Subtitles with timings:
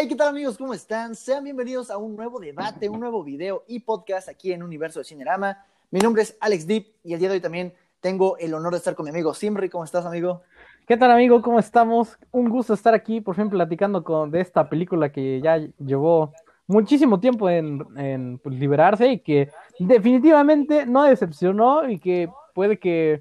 [0.00, 0.56] Hey, ¿qué tal amigos?
[0.56, 1.16] ¿Cómo están?
[1.16, 5.04] Sean bienvenidos a un nuevo debate, un nuevo video y podcast aquí en Universo de
[5.04, 5.64] Cinerama.
[5.90, 8.78] Mi nombre es Alex Deep y el día de hoy también tengo el honor de
[8.78, 9.68] estar con mi amigo Simri.
[9.68, 10.42] ¿Cómo estás, amigo?
[10.86, 11.42] ¿Qué tal, amigo?
[11.42, 12.16] ¿Cómo estamos?
[12.30, 16.32] Un gusto estar aquí, por fin, platicando con, de esta película que ya llevó
[16.68, 23.20] muchísimo tiempo en, pues, liberarse y que definitivamente no decepcionó y que puede que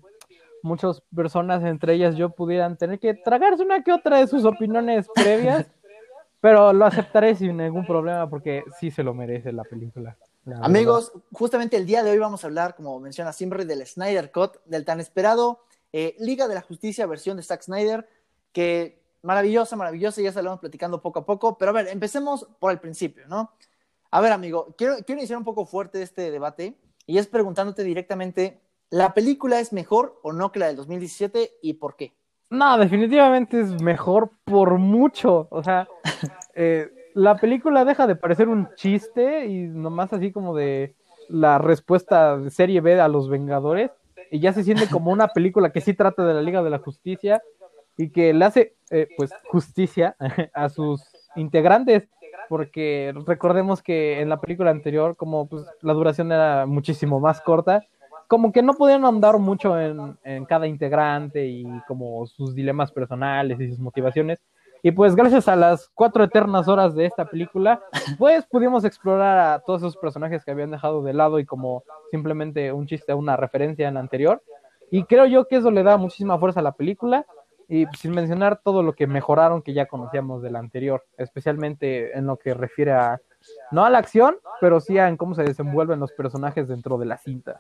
[0.61, 5.07] muchas personas, entre ellas yo, pudieran tener que tragarse una que otra de sus opiniones
[5.15, 5.65] previas,
[6.47, 10.17] pero lo aceptaré sin ningún problema porque sí se lo merece la película.
[10.61, 14.63] Amigos, justamente el día de hoy vamos a hablar, como menciona siempre, del Snyder Cut,
[14.63, 15.59] del tan esperado
[15.91, 18.07] eh, Liga de la Justicia versión de Zack Snyder,
[18.53, 22.79] que maravillosa, maravillosa, ya vamos platicando poco a poco, pero a ver, empecemos por el
[22.79, 23.51] principio, ¿no?
[24.09, 28.61] A ver, amigo, quiero, quiero iniciar un poco fuerte este debate y es preguntándote directamente,
[28.89, 32.13] ¿la película es mejor o no que la del 2017 y por qué?
[32.49, 35.87] No, definitivamente es mejor por mucho, o sea,
[36.55, 40.95] eh, la película deja de parecer un chiste y nomás así como de
[41.29, 43.91] la respuesta de serie B a los Vengadores
[44.31, 46.79] y ya se siente como una película que sí trata de la Liga de la
[46.79, 47.41] Justicia
[47.97, 50.15] y que le hace eh, pues justicia
[50.53, 51.03] a sus
[51.35, 52.07] integrantes
[52.47, 57.83] porque recordemos que en la película anterior como pues la duración era muchísimo más corta
[58.27, 63.59] como que no podían andar mucho en, en cada integrante y como sus dilemas personales
[63.59, 64.39] y sus motivaciones
[64.83, 67.81] y pues gracias a las cuatro eternas horas de esta película,
[68.17, 72.71] pues pudimos explorar a todos esos personajes que habían dejado de lado y como simplemente
[72.71, 74.41] un chiste, una referencia en la anterior.
[74.91, 77.25] Y creo yo que eso le da muchísima fuerza a la película.
[77.69, 82.25] Y sin mencionar todo lo que mejoraron que ya conocíamos de la anterior, especialmente en
[82.25, 83.19] lo que refiere a,
[83.71, 87.07] no a la acción, pero sí a en cómo se desenvuelven los personajes dentro de
[87.07, 87.59] la cinta.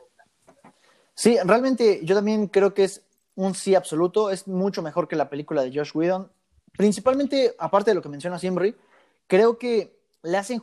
[1.17, 3.01] Sí, realmente yo también creo que es
[3.33, 6.31] un sí absoluto, es mucho mejor que la película de Josh Whedon.
[6.77, 8.75] Principalmente, aparte de lo que menciona siempre,
[9.25, 10.61] creo que le hacen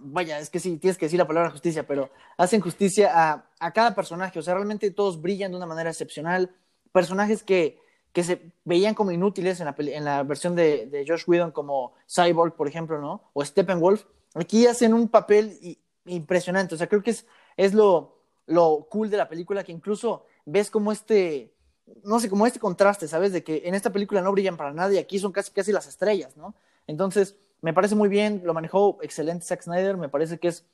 [0.00, 3.72] vaya, es que sí, tienes que decir la palabra justicia, pero hacen justicia a, a
[3.72, 6.50] cada personaje, o sea, realmente todos brillan de una manera excepcional,
[6.90, 7.78] personajes que,
[8.12, 11.92] que se veían como inútiles en la, en la versión de, de, Josh Whedon, como
[12.08, 13.30] Cyborg, por ejemplo, ¿no?
[13.34, 18.19] O Steppenwolf, aquí hacen un papel impresionante, o sea, creo que es, es lo,
[18.50, 21.54] lo cool de la película, que incluso ves como este
[22.04, 23.32] no sé, como este contraste, ¿sabes?
[23.32, 25.86] De que en esta película no brillan para nada y aquí son casi, casi las
[25.86, 26.54] estrellas, ¿no?
[26.86, 30.64] Entonces, me parece muy bien, lo manejó excelente Zack Snyder, me parece que es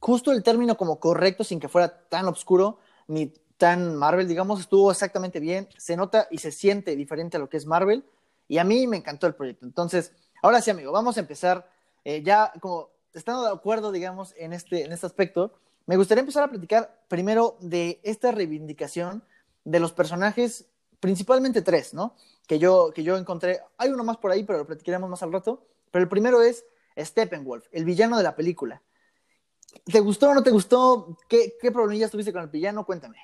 [0.00, 4.90] justo el término como correcto sin que fuera tan oscuro ni tan Marvel, digamos, estuvo
[4.90, 8.04] exactamente bien, se nota y se siente diferente a lo que es Marvel
[8.48, 9.64] y a mí me encantó el proyecto.
[9.64, 10.12] Entonces,
[10.42, 11.68] ahora sí, amigo, vamos a empezar
[12.04, 15.54] eh, ya como estando de acuerdo, digamos, en este, en este aspecto,
[15.86, 19.22] me gustaría empezar a platicar primero de esta reivindicación
[19.64, 20.68] de los personajes,
[21.00, 22.14] principalmente tres, ¿no?
[22.46, 23.60] Que yo, que yo encontré.
[23.78, 25.66] Hay uno más por ahí, pero lo platicaremos más al rato.
[25.90, 26.64] Pero el primero es
[26.98, 28.82] Steppenwolf, el villano de la película.
[29.84, 31.16] ¿Te gustó o no te gustó?
[31.28, 32.84] ¿Qué, qué problemillas tuviste con el villano?
[32.84, 33.18] Cuéntame.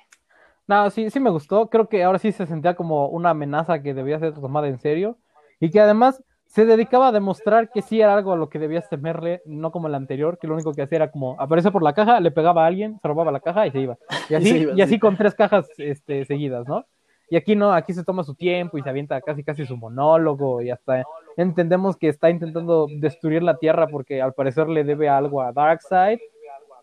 [0.67, 1.69] No, sí, sí me gustó.
[1.69, 5.17] Creo que ahora sí se sentía como una amenaza que debía ser tomada en serio.
[5.59, 8.87] Y que además se dedicaba a demostrar que sí era algo a lo que debías
[8.87, 11.93] temerle, no como el anterior, que lo único que hacía era como aparece por la
[11.93, 13.97] caja, le pegaba a alguien, se robaba la caja y se iba.
[14.29, 16.85] Y así, y, así con tres cajas este, seguidas, ¿no?
[17.27, 20.61] Y aquí no, aquí se toma su tiempo y se avienta casi casi su monólogo
[20.61, 21.03] y hasta
[21.37, 26.19] entendemos que está intentando destruir la Tierra porque al parecer le debe algo a Darkseid.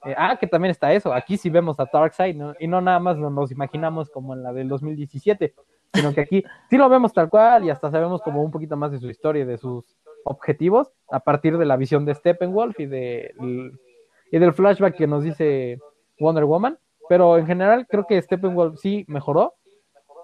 [0.04, 2.54] Eh, ah, que también está eso, aquí sí vemos a Darkseid, ¿no?
[2.58, 5.54] Y no nada más nos imaginamos como en la del 2017,
[5.92, 8.92] sino que aquí sí lo vemos tal cual y hasta sabemos como un poquito más
[8.92, 9.84] de su historia y de sus
[10.24, 13.34] objetivos a partir de la visión de Steppenwolf y, de,
[14.30, 15.78] y del flashback que nos dice
[16.18, 16.78] Wonder Woman.
[17.08, 19.54] Pero en general creo que Steppenwolf sí mejoró.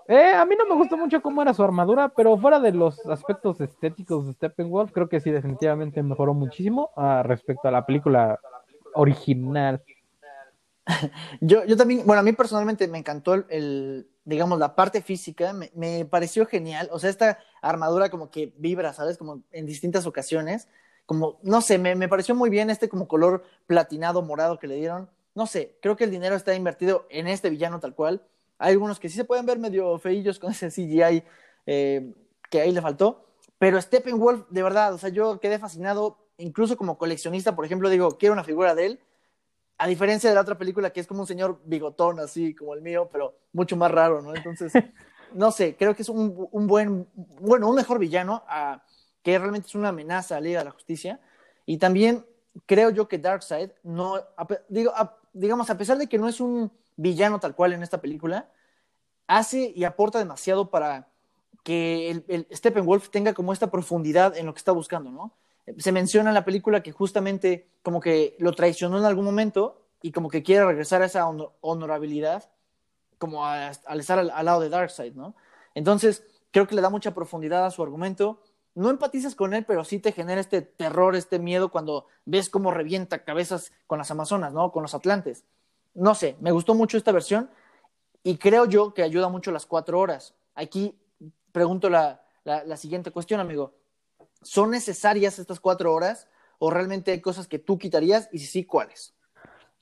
[0.08, 3.04] Eh, a mí no me gustó mucho cómo era su armadura, pero fuera de los
[3.06, 8.38] aspectos estéticos de Steppenwolf, creo que sí definitivamente mejoró muchísimo ah, respecto a la película
[8.94, 9.82] original.
[11.40, 16.04] Yo, yo también, bueno, a mí personalmente me encantó el digamos, la parte física me,
[16.04, 16.88] pareció genial.
[16.92, 19.16] O sea, esta armadura como que vibra, ¿sabes?
[19.16, 20.68] Como en distintas ocasiones.
[21.06, 25.08] Como, no sé, me, pareció muy bien este como color platinado morado que le dieron.
[25.36, 28.26] No sé, creo que el dinero está invertido en este villano tal cual.
[28.58, 31.22] Hay algunos que sí se pueden ver medio feillos con ese CGI
[31.66, 32.12] eh,
[32.50, 33.26] que ahí le faltó.
[33.58, 38.18] Pero Steppenwolf, de verdad, o sea, yo quedé fascinado, incluso como coleccionista, por ejemplo, digo,
[38.18, 39.00] quiero una figura de él
[39.78, 42.82] a diferencia de la otra película que es como un señor bigotón así como el
[42.82, 44.34] mío, pero mucho más raro, ¿no?
[44.34, 44.72] Entonces,
[45.34, 48.82] no sé, creo que es un, un buen, bueno, un mejor villano, a,
[49.22, 51.20] que realmente es una amenaza a la Liga de la Justicia.
[51.66, 52.24] Y también
[52.64, 54.20] creo yo que Darkseid, no,
[54.68, 54.92] digo,
[55.32, 58.48] digamos, a pesar de que no es un villano tal cual en esta película,
[59.26, 61.08] hace y aporta demasiado para
[61.64, 65.34] que el, el Steppenwolf tenga como esta profundidad en lo que está buscando, ¿no?
[65.78, 70.12] Se menciona en la película que justamente como que lo traicionó en algún momento y
[70.12, 71.26] como que quiere regresar a esa
[71.60, 72.50] honorabilidad
[73.18, 75.34] como al estar al, lado de Darkseid, ¿no?
[75.74, 78.42] Entonces, creo que le da mucha profundidad a su argumento.
[78.74, 82.70] No empatizas con él, pero sí te genera este terror, este miedo cuando ves cómo
[82.70, 84.70] revienta cabezas con las Amazonas, ¿no?
[84.70, 85.44] Con los Atlantes.
[85.94, 87.50] No sé, me gustó mucho esta versión
[88.22, 90.34] y creo yo que ayuda mucho las cuatro horas.
[90.54, 90.98] Aquí
[91.52, 93.72] pregunto la, la siguiente cuestión, amigo.
[94.46, 96.28] ¿Son necesarias estas cuatro horas
[96.58, 99.14] o realmente hay cosas que tú quitarías y si sí, cuáles?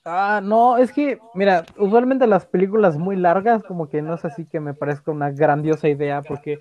[0.03, 4.45] Ah, no, es que, mira, usualmente las películas muy largas, como que no es así
[4.45, 6.59] que me parezca una grandiosa idea, porque,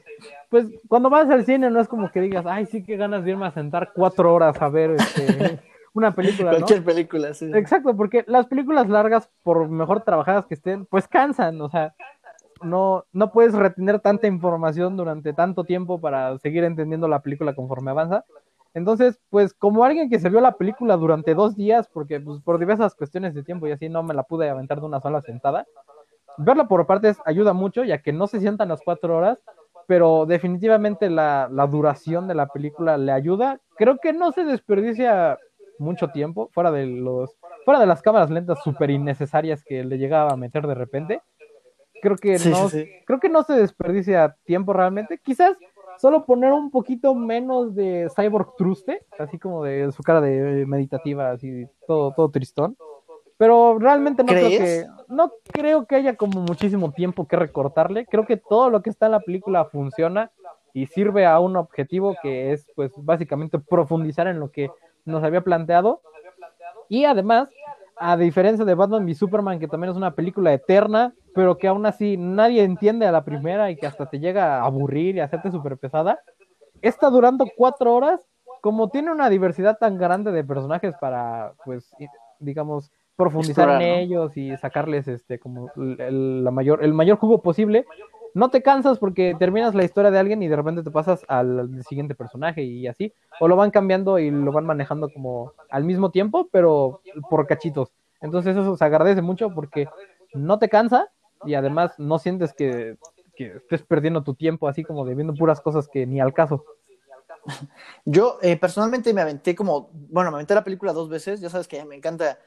[0.48, 3.32] pues, cuando vas al cine no es como que digas, ay, sí que ganas de
[3.32, 5.60] irme a sentar cuatro horas a ver este,
[5.92, 6.52] una película.
[6.52, 7.50] Cualquier película, sí.
[7.52, 11.94] Exacto, porque las películas largas, por mejor trabajadas que estén, pues cansan, o sea,
[12.62, 17.90] no, no puedes retener tanta información durante tanto tiempo para seguir entendiendo la película conforme
[17.90, 18.24] avanza.
[18.74, 22.58] Entonces, pues como alguien que se vio la película durante dos días, porque pues, por
[22.58, 25.66] diversas cuestiones de tiempo y así no me la pude aventar de una sola sentada,
[26.38, 29.38] verla por partes ayuda mucho, ya que no se sientan las cuatro horas,
[29.86, 33.60] pero definitivamente la, la duración de la película le ayuda.
[33.76, 35.38] Creo que no se desperdicia
[35.78, 40.32] mucho tiempo, fuera de los, fuera de las cámaras lentas súper innecesarias que le llegaba
[40.32, 41.22] a meter de repente.
[42.02, 42.68] Creo que no,
[43.06, 45.18] creo que no se desperdicia tiempo realmente.
[45.18, 45.56] Quizás
[45.98, 51.30] solo poner un poquito menos de Cyborg Truste, así como de su cara de meditativa,
[51.30, 52.76] así todo, todo tristón.
[53.36, 58.06] Pero realmente no creo que no creo que haya como muchísimo tiempo que recortarle.
[58.06, 60.30] Creo que todo lo que está en la película funciona
[60.72, 64.70] y sirve a un objetivo que es pues básicamente profundizar en lo que
[65.04, 66.00] nos había planteado.
[66.88, 67.48] Y además,
[67.96, 71.86] a diferencia de Batman v Superman, que también es una película eterna, pero que aún
[71.86, 75.24] así nadie entiende a la primera y que hasta te llega a aburrir y a
[75.24, 76.20] hacerte súper pesada.
[76.82, 78.20] Está durando cuatro horas,
[78.60, 81.90] como tiene una diversidad tan grande de personajes para, pues,
[82.38, 87.86] digamos, profundizar en ellos y sacarles este como el, la mayor, el mayor jugo posible.
[88.34, 91.84] No te cansas porque terminas la historia de alguien y de repente te pasas al
[91.84, 93.14] siguiente personaje y así.
[93.38, 97.00] O lo van cambiando y lo van manejando como al mismo tiempo, pero
[97.30, 97.92] por cachitos.
[98.20, 99.88] Entonces eso se agradece mucho porque
[100.32, 101.12] no te cansa
[101.46, 102.96] y además no sientes que,
[103.36, 106.64] estés perdiendo tu tiempo así como de viendo puras cosas que ni al caso.
[108.04, 111.68] Yo eh, personalmente me aventé como, bueno, me aventé la película dos veces, ya sabes
[111.68, 112.38] que me encanta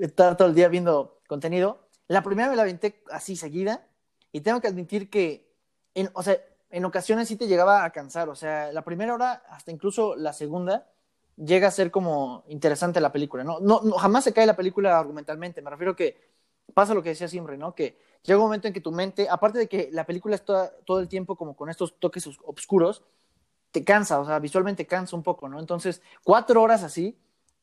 [0.00, 1.88] estar todo el día viendo contenido.
[2.06, 3.86] La primera me la aventé así seguida
[4.32, 5.48] y tengo que admitir que,
[5.94, 6.36] en, o sea,
[6.70, 10.32] en ocasiones sí te llegaba a cansar, o sea, la primera hora, hasta incluso la
[10.32, 10.88] segunda,
[11.36, 13.60] llega a ser como interesante la película, ¿no?
[13.60, 16.18] No, no jamás se cae la película argumentalmente, me refiero que
[16.74, 17.74] pasa lo que decía siempre, ¿no?
[17.74, 21.00] Que llega un momento en que tu mente, aparte de que la película está todo
[21.00, 23.04] el tiempo como con estos toques oscuros,
[23.70, 25.60] te cansa, o sea, visualmente cansa un poco, ¿no?
[25.60, 27.16] Entonces, cuatro horas así,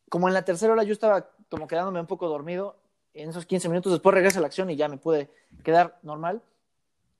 [0.09, 2.77] como en la tercera hora yo estaba como quedándome un poco dormido,
[3.13, 5.29] en esos 15 minutos después regresa la acción y ya me pude
[5.63, 6.41] quedar normal.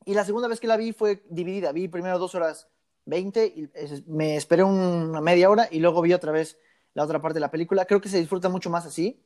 [0.06, 2.68] Y la segunda vez que la vi fue dividida, vi primero dos horas
[3.06, 3.70] 20, y
[4.08, 6.58] me esperé una media hora y luego vi otra vez
[6.94, 7.86] la otra parte de la película.
[7.86, 9.22] Creo que se disfruta mucho más así.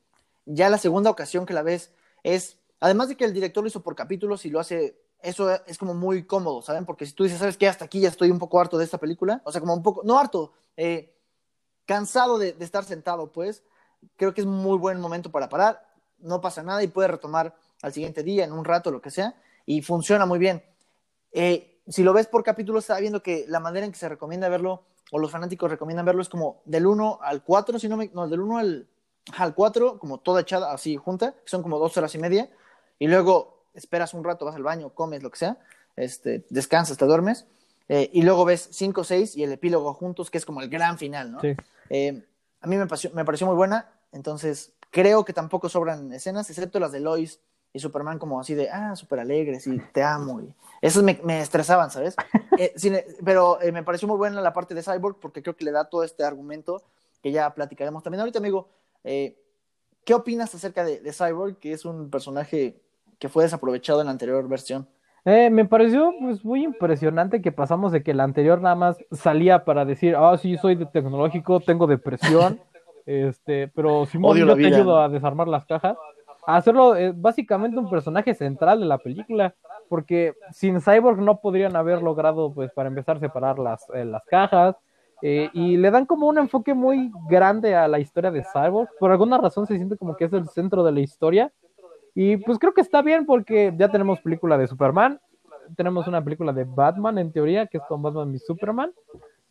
[0.46, 1.92] Ya la segunda ocasión que la ves
[2.24, 5.78] es Además de que el director lo hizo por capítulos y lo hace, eso es
[5.78, 6.86] como muy cómodo, ¿saben?
[6.86, 7.68] Porque si tú dices, ¿sabes qué?
[7.68, 10.02] Hasta aquí ya estoy un poco harto de esta película, o sea, como un poco,
[10.04, 11.16] no harto, eh,
[11.86, 13.64] cansado de, estar sentado, pues,
[14.16, 15.88] creo que es muy buen momento para parar,
[16.20, 19.36] no pasa nada y puede retomar al siguiente día, en un rato, lo que sea,
[19.68, 20.64] y funciona muy bien.
[21.32, 24.50] Eh, si lo ves por capítulos, está viendo que la manera en que se recomienda
[24.50, 28.10] verlo, o los fanáticos recomiendan verlo, es como del 1 al 4, si no me,
[28.14, 28.88] no, del 1 al,
[29.38, 32.50] al 4, como toda echada así junta, que son como dos horas y media,
[32.98, 35.58] y luego esperas un rato, vas al baño, comes, lo que sea,
[35.98, 37.46] este, descansas, te duermes,
[37.90, 40.98] eh, y luego ves 5, 6 y el epílogo juntos, que es como el gran
[40.98, 41.40] final, ¿no?
[41.90, 42.26] Eh,
[42.62, 46.80] a mí me pareció, me pareció muy buena, entonces creo que tampoco sobran escenas, excepto
[46.80, 47.42] las de Lois
[47.78, 50.42] y Superman como así de, ah, súper alegres y te amo.
[50.42, 52.16] Y esos me, me estresaban, ¿sabes?
[52.60, 52.74] Eh,
[53.24, 56.04] pero me pareció muy buena la parte de Cyborg porque creo que le da todo
[56.04, 56.82] este argumento
[57.22, 58.22] que ya platicaremos también.
[58.22, 58.68] Ahorita, amigo,
[59.04, 62.82] ¿qué opinas acerca de, de, Cyborg, que es un personaje
[63.20, 64.88] que fue desaprovechado en la anterior versión.
[65.26, 69.66] Eh, me pareció pues muy impresionante que pasamos de que la anterior nada más salía
[69.66, 72.62] para decir, ah, sí, soy de tecnológico, tengo depresión,
[73.06, 75.98] este, pero Simón, yo te ayudo a desarmar las cajas,
[76.48, 79.54] a hacerlo eh, básicamente un personaje central de la película,
[79.90, 84.76] porque sin Cyborg no podrían haber logrado, pues, para empezar, separar las, eh, las cajas,
[85.22, 89.40] y le dan como un enfoque muy grande a la historia de Cyborg, por alguna
[89.40, 91.52] razón se siente como que es el centro de la historia,
[92.14, 95.20] y pues creo que está bien porque ya tenemos película de Superman,
[95.76, 98.94] tenemos una película de Batman en teoría, que es con Batman y Superman.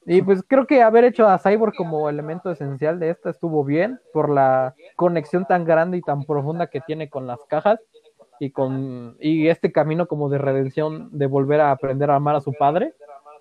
[0.06, 3.98] Y pues creo que haber hecho a Cyborg como elemento esencial de esta estuvo bien
[4.12, 7.80] por la conexión tan grande y tan profunda que tiene con las cajas
[8.38, 12.40] y con y este camino como de redención de volver a aprender a amar a
[12.40, 12.94] su padre.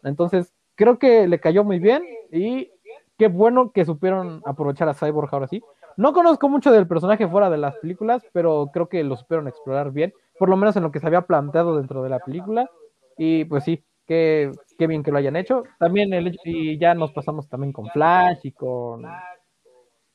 [0.03, 2.71] Entonces, creo que le cayó muy bien y
[3.19, 5.61] qué bueno que supieron aprovechar a Cyborg ahora sí.
[5.97, 9.91] No conozco mucho del personaje fuera de las películas, pero creo que lo supieron explorar
[9.91, 12.69] bien, por lo menos en lo que se había planteado dentro de la película.
[13.17, 15.63] Y pues sí, qué, qué bien que lo hayan hecho.
[15.79, 19.05] También el, y ya nos pasamos también con Flash y con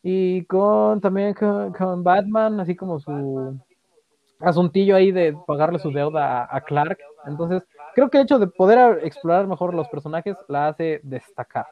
[0.02, 3.58] y con también con, Batman, así como su
[4.40, 6.98] asuntillo ahí de pagarle su deuda a, Clark.
[7.26, 7.62] Entonces,
[7.94, 11.66] creo que el hecho de poder explorar mejor los personajes la hace destacar.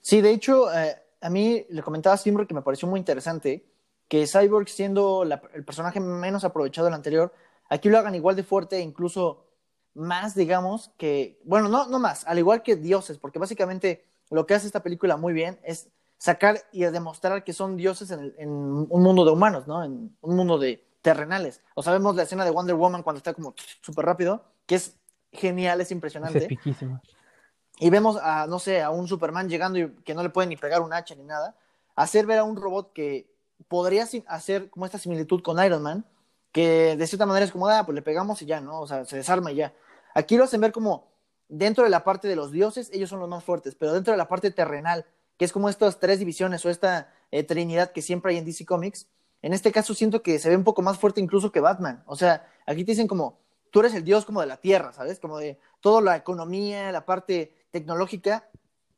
[0.00, 3.64] Sí, de hecho, eh, a mí le comentaba siempre que me pareció muy interesante
[4.08, 7.32] que Cyborg, siendo el personaje menos aprovechado del anterior,
[7.70, 9.46] aquí lo hagan igual de fuerte, incluso
[9.94, 14.54] más, digamos, que, bueno, no, no más, al igual que dioses, porque básicamente lo que
[14.54, 19.24] hace esta película muy bien es sacar y demostrar que son dioses en, un mundo
[19.24, 19.82] de humanos, ¿no?
[19.82, 21.60] En un mundo de terrenales.
[21.74, 24.96] O sabemos la escena de Wonder Woman cuando está como súper rápido, que es
[25.32, 26.46] genial, es impresionante.
[26.46, 26.76] Es
[27.78, 30.56] y vemos a, no sé, a un Superman llegando y que no le puede ni
[30.56, 31.56] pegar un hacha ni nada,
[31.96, 33.28] hacer ver a un robot que
[33.66, 36.04] podría hacer como esta similitud con Iron Man,
[36.52, 38.80] que de cierta manera es como, ah, pues le pegamos y ya, ¿no?
[38.80, 39.74] O sea, se desarma y ya.
[40.14, 41.10] Aquí lo hacen ver como
[41.48, 44.18] dentro de la parte de los dioses, ellos son los más fuertes, pero dentro de
[44.18, 45.06] la parte terrenal,
[45.38, 48.64] que es como estas tres divisiones o esta eh, trinidad que siempre hay en DC
[48.64, 49.08] Comics,
[49.42, 52.04] en este caso siento que se ve un poco más fuerte incluso que Batman.
[52.06, 53.38] O sea, aquí te dicen como,
[53.70, 55.18] tú eres el dios como de la tierra, ¿sabes?
[55.18, 58.48] Como de toda la economía, la parte tecnológica,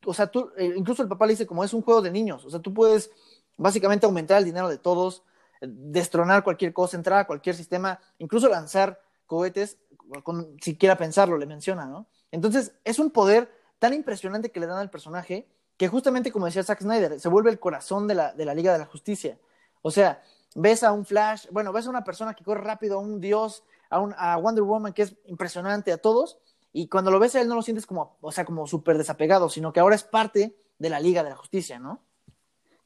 [0.05, 2.45] o sea, tú, eh, incluso el papá le dice como es un juego de niños,
[2.45, 3.11] o sea, tú puedes
[3.57, 5.23] básicamente aumentar el dinero de todos,
[5.61, 9.77] destronar cualquier cosa, entrar a cualquier sistema, incluso lanzar cohetes,
[10.23, 12.07] con, siquiera pensarlo, le menciona, ¿no?
[12.31, 15.47] Entonces, es un poder tan impresionante que le dan al personaje
[15.77, 18.71] que justamente, como decía Zack Snyder, se vuelve el corazón de la, de la Liga
[18.71, 19.37] de la Justicia.
[19.81, 20.21] O sea,
[20.55, 23.63] ves a un Flash, bueno, ves a una persona que corre rápido, a un dios,
[23.89, 26.39] a, un, Wonder Woman que es impresionante, a todos,
[26.71, 29.49] y cuando lo ves a él no lo sientes como, o sea, como súper desapegado,
[29.49, 32.01] sino que ahora es parte de la Liga de la Justicia, ¿no?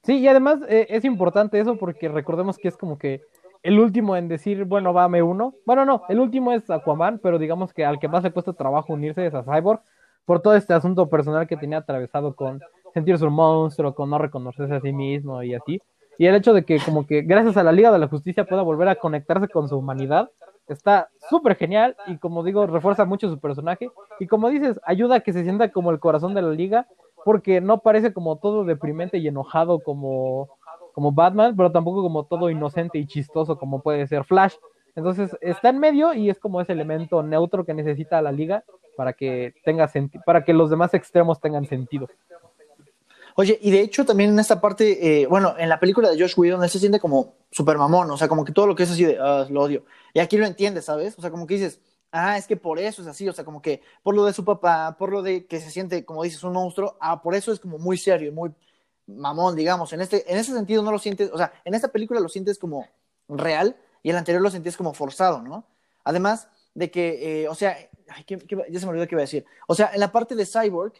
[0.03, 3.21] Sí, y además eh, es importante eso porque recordemos que es como que
[3.63, 5.53] el último en decir, bueno, va, uno.
[5.65, 8.93] Bueno, no, el último es Aquaman, pero digamos que al que más le cuesta trabajo
[8.93, 9.81] unirse es a Cyborg
[10.25, 12.61] por todo este asunto personal que tenía atravesado con
[12.93, 15.81] sentirse un monstruo, con no reconocerse a sí mismo y así.
[16.17, 18.61] Y el hecho de que como que gracias a la Liga de la Justicia pueda
[18.61, 20.29] volver a conectarse con su humanidad,
[20.67, 23.89] está súper genial y como digo, refuerza mucho su personaje
[24.19, 26.87] y como dices, ayuda a que se sienta como el corazón de la liga
[27.25, 30.49] porque no parece como todo deprimente y enojado como,
[30.93, 34.55] como Batman, pero tampoco como todo inocente y chistoso como puede ser Flash.
[34.95, 38.63] Entonces está en medio y es como ese elemento neutro que necesita la liga
[38.97, 39.89] para que tenga
[40.25, 42.07] para que los demás extremos tengan sentido.
[43.35, 46.33] Oye, y de hecho también en esta parte, eh, bueno, en la película de Josh
[46.35, 48.91] Whedon él se siente como super mamón, o sea, como que todo lo que es
[48.91, 49.85] así de, ah, lo odio.
[50.13, 51.17] Y aquí lo entiendes, ¿sabes?
[51.17, 51.79] O sea, como que dices,
[52.11, 54.43] ah, es que por eso es así, o sea, como que por lo de su
[54.43, 57.59] papá, por lo de que se siente, como dices, un monstruo, ah, por eso es
[57.59, 58.51] como muy serio y muy
[59.07, 59.93] mamón, digamos.
[59.93, 62.57] En, este, en ese sentido no lo sientes, o sea, en esta película lo sientes
[62.59, 62.87] como
[63.27, 65.65] real y el anterior lo sentías como forzado, ¿no?
[66.03, 67.77] Además de que, eh, o sea,
[68.09, 69.45] ay, ya se me olvidó qué iba a decir.
[69.67, 70.93] O sea, en la parte de Cyborg,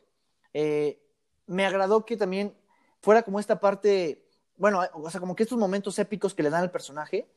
[0.54, 1.02] eh,
[1.48, 2.56] me agradó que también
[3.02, 4.26] fuera como esta parte,
[4.58, 7.28] bueno, o sea, como que estos momentos épicos que le dan al personaje,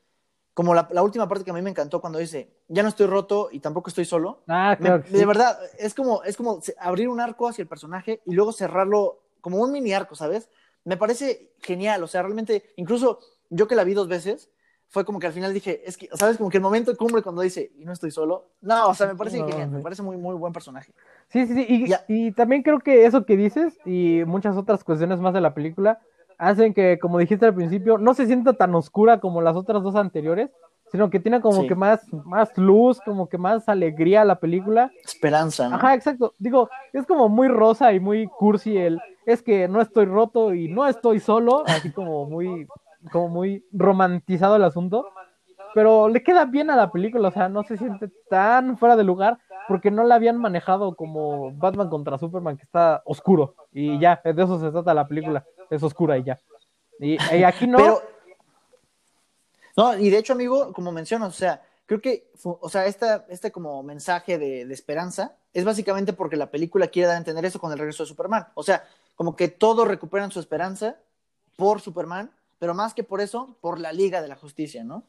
[0.55, 3.49] como la, última parte que a mí me encantó cuando dice, ya no estoy roto
[3.51, 4.43] y tampoco estoy solo.
[4.49, 5.03] Ah, claro.
[5.09, 9.23] De verdad, es como, es como abrir un arco hacia el personaje y luego cerrarlo
[9.41, 10.51] como un mini arco, ¿sabes?
[10.85, 14.51] Me parece genial, o sea, realmente, incluso yo que la vi dos veces,
[14.89, 16.37] fue como que al final dije, es que, ¿sabes?
[16.37, 18.51] Como que el momento cumbre cuando dice, y no estoy solo.
[18.61, 20.93] No, o sea, me parece genial, me parece muy, muy buen personaje.
[21.29, 21.67] Sí, sí, sí.
[21.67, 25.55] Y, y, también creo que eso que dices y muchas otras cuestiones más de la
[25.55, 26.03] película
[26.43, 29.95] hacen que, como dijiste al principio, no se sienta tan oscura como las otras dos
[29.95, 30.51] anteriores,
[30.91, 34.91] sino que tiene como que más, más luz, como que más alegría la película.
[35.05, 35.77] Esperanza, ¿no?
[35.77, 36.35] Ajá, exacto.
[36.39, 40.69] Digo, es como muy rosa y muy cursi el, es que no estoy roto y
[40.69, 42.67] no estoy solo, así como muy,
[43.13, 45.07] como muy romantizado el asunto.
[45.75, 49.05] Pero le queda bien a la película, o sea, no se siente tan fuera de
[49.05, 53.55] lugar porque no la habían manejado como Batman contra Superman, que está oscuro.
[53.73, 56.41] Y ya, de eso se trata la película, es oscura y ya.
[56.99, 58.01] Y, aquí no.
[59.77, 63.51] No, y de hecho, amigo, como mencionas, o sea, creo que, o sea, esta, este
[63.51, 67.59] como mensaje de, de, esperanza es básicamente porque la película quiere dar a entender eso
[67.59, 68.49] con el regreso de Superman.
[68.55, 68.85] O sea,
[69.17, 70.97] como que todos recuperan su esperanza
[71.57, 75.05] por Superman, pero más que por eso, por la Liga de la Justicia, ¿no?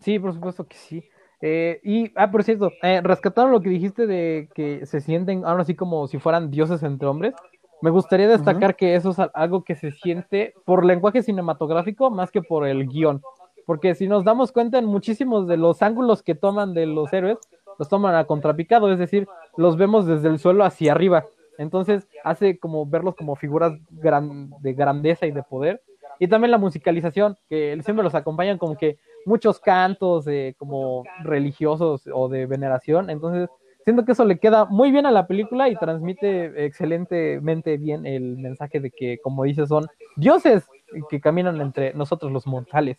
[0.00, 1.08] Sí, por supuesto que sí.
[1.44, 5.62] Eh, y, ah, por cierto, eh, rescataron lo que dijiste de que se sienten ahora
[5.62, 7.34] así como si fueran dioses entre hombres.
[7.82, 12.40] Me gustaría destacar que eso es algo que se siente por lenguaje cinematográfico más que
[12.40, 13.20] por el guion.
[13.66, 17.38] Porque si nos damos cuenta en muchísimos de los ángulos que toman de los héroes,
[17.76, 21.26] los toman a contrapicado, es decir, los vemos desde el suelo hacia arriba.
[21.58, 25.82] Entonces hace como verlos como figuras de grandeza y de poder.
[26.20, 30.26] Y también la musicalización, que siempre los acompañan como que muchos cantos
[30.56, 33.10] como religiosos o de veneración.
[33.10, 33.48] Entonces
[33.84, 38.36] siento que eso le queda muy bien a la película y transmite excelentemente bien el
[38.38, 39.86] mensaje de que, como dices, son
[40.16, 40.64] dioses
[41.08, 42.98] que caminan entre nosotros los mortales.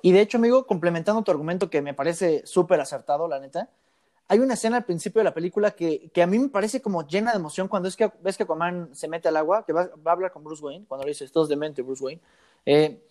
[0.00, 3.68] Y de hecho, amigo, complementando tu argumento que me parece súper acertado, la neta,
[4.28, 7.06] hay una escena al principio de la película que, que, a mí me parece como
[7.06, 9.90] llena de emoción cuando es que ves que Aquaman se mete al agua, que va,
[10.06, 12.20] va a hablar con Bruce Wayne, cuando le dice, estás demente, Bruce Wayne.
[12.64, 13.02] Eh,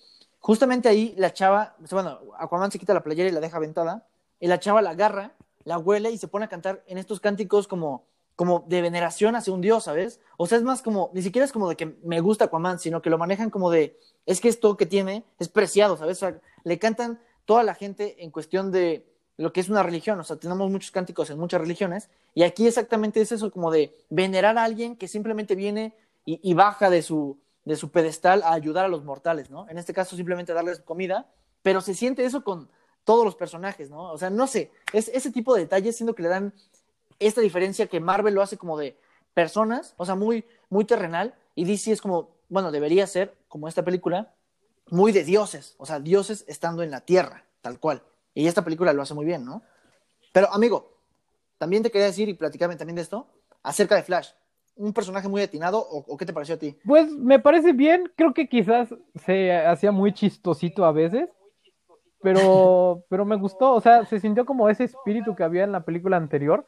[0.42, 4.06] justamente ahí la chava, bueno, Aquaman se quita la playera y la deja aventada,
[4.40, 5.34] y la chava la agarra,
[5.64, 8.06] la huele y se pone a cantar en estos cánticos como,
[8.36, 10.20] como de veneración hacia un dios, ¿sabes?
[10.38, 13.02] O sea, es más como, ni siquiera es como de que me gusta Aquaman, sino
[13.02, 16.18] que lo manejan como de, es que esto que tiene es preciado, ¿sabes?
[16.18, 19.06] O sea, le cantan toda la gente en cuestión de
[19.38, 22.68] lo que es una religión, o sea, tenemos muchos cánticos en muchas religiones, y aquí
[22.68, 25.96] exactamente es eso, como de venerar a alguien que simplemente viene
[26.26, 29.68] y, baja de su, de su pedestal a ayudar a los mortales, ¿no?
[29.70, 31.30] En este caso simplemente darles comida,
[31.62, 32.70] pero se siente eso con
[33.04, 34.12] todos los personajes, ¿no?
[34.12, 36.54] O sea, no sé, es ese tipo de detalles siendo que le dan
[37.20, 38.98] esta diferencia que Marvel lo hace como de
[39.34, 43.84] personas, o sea, muy, muy terrenal, y DC es como, bueno, debería ser, como esta
[43.84, 44.34] película,
[44.90, 48.04] muy de dioses, o sea, dioses estando en la tierra, tal cual.
[48.34, 49.62] Y esta película lo hace muy bien, ¿no?
[50.34, 50.98] Pero, amigo,
[51.58, 53.28] también te quería decir y platicarme también de esto,
[53.64, 54.30] acerca de Flash.
[54.82, 56.76] ¿Un personaje muy atinado o, qué te pareció a ti?
[56.86, 61.30] Pues me parece bien, creo que quizás se hacía muy chistosito a veces,
[62.24, 65.86] pero, pero me gustó, o sea, se sintió como ese espíritu que había en la
[65.86, 66.66] película anterior,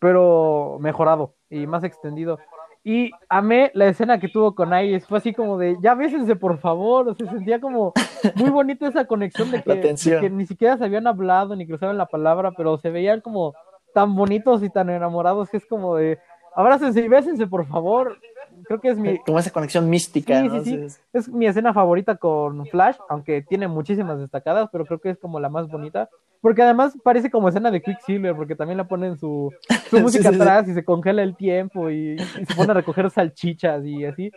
[0.00, 2.38] pero mejorado y más extendido.
[2.84, 5.04] Y amé la escena que tuvo con Iris.
[5.08, 7.08] Fue así como de, ya bésense por favor.
[7.08, 7.92] O se sentía como
[8.36, 9.60] muy bonita esa conexión de
[10.20, 13.54] que, ni siquiera se habían hablado ni cruzaban la palabra, pero se veían como
[13.92, 16.20] tan bonitos y tan enamorados que es como de,
[16.56, 18.18] abrácense y bésense por favor
[18.64, 19.18] creo que es mi...
[19.18, 20.98] Como esa conexión mística, sí, Sí, sí.
[21.12, 25.40] Es mi escena favorita con Flash, aunque tiene muchísimas destacadas, pero creo que es como
[25.40, 26.08] la más bonita.
[26.40, 29.52] Porque además parece como escena de Quicksilver, porque también le ponen su,
[29.90, 34.04] su música atrás y se congela el tiempo y, se pone a recoger salchichas y
[34.04, 34.30] así.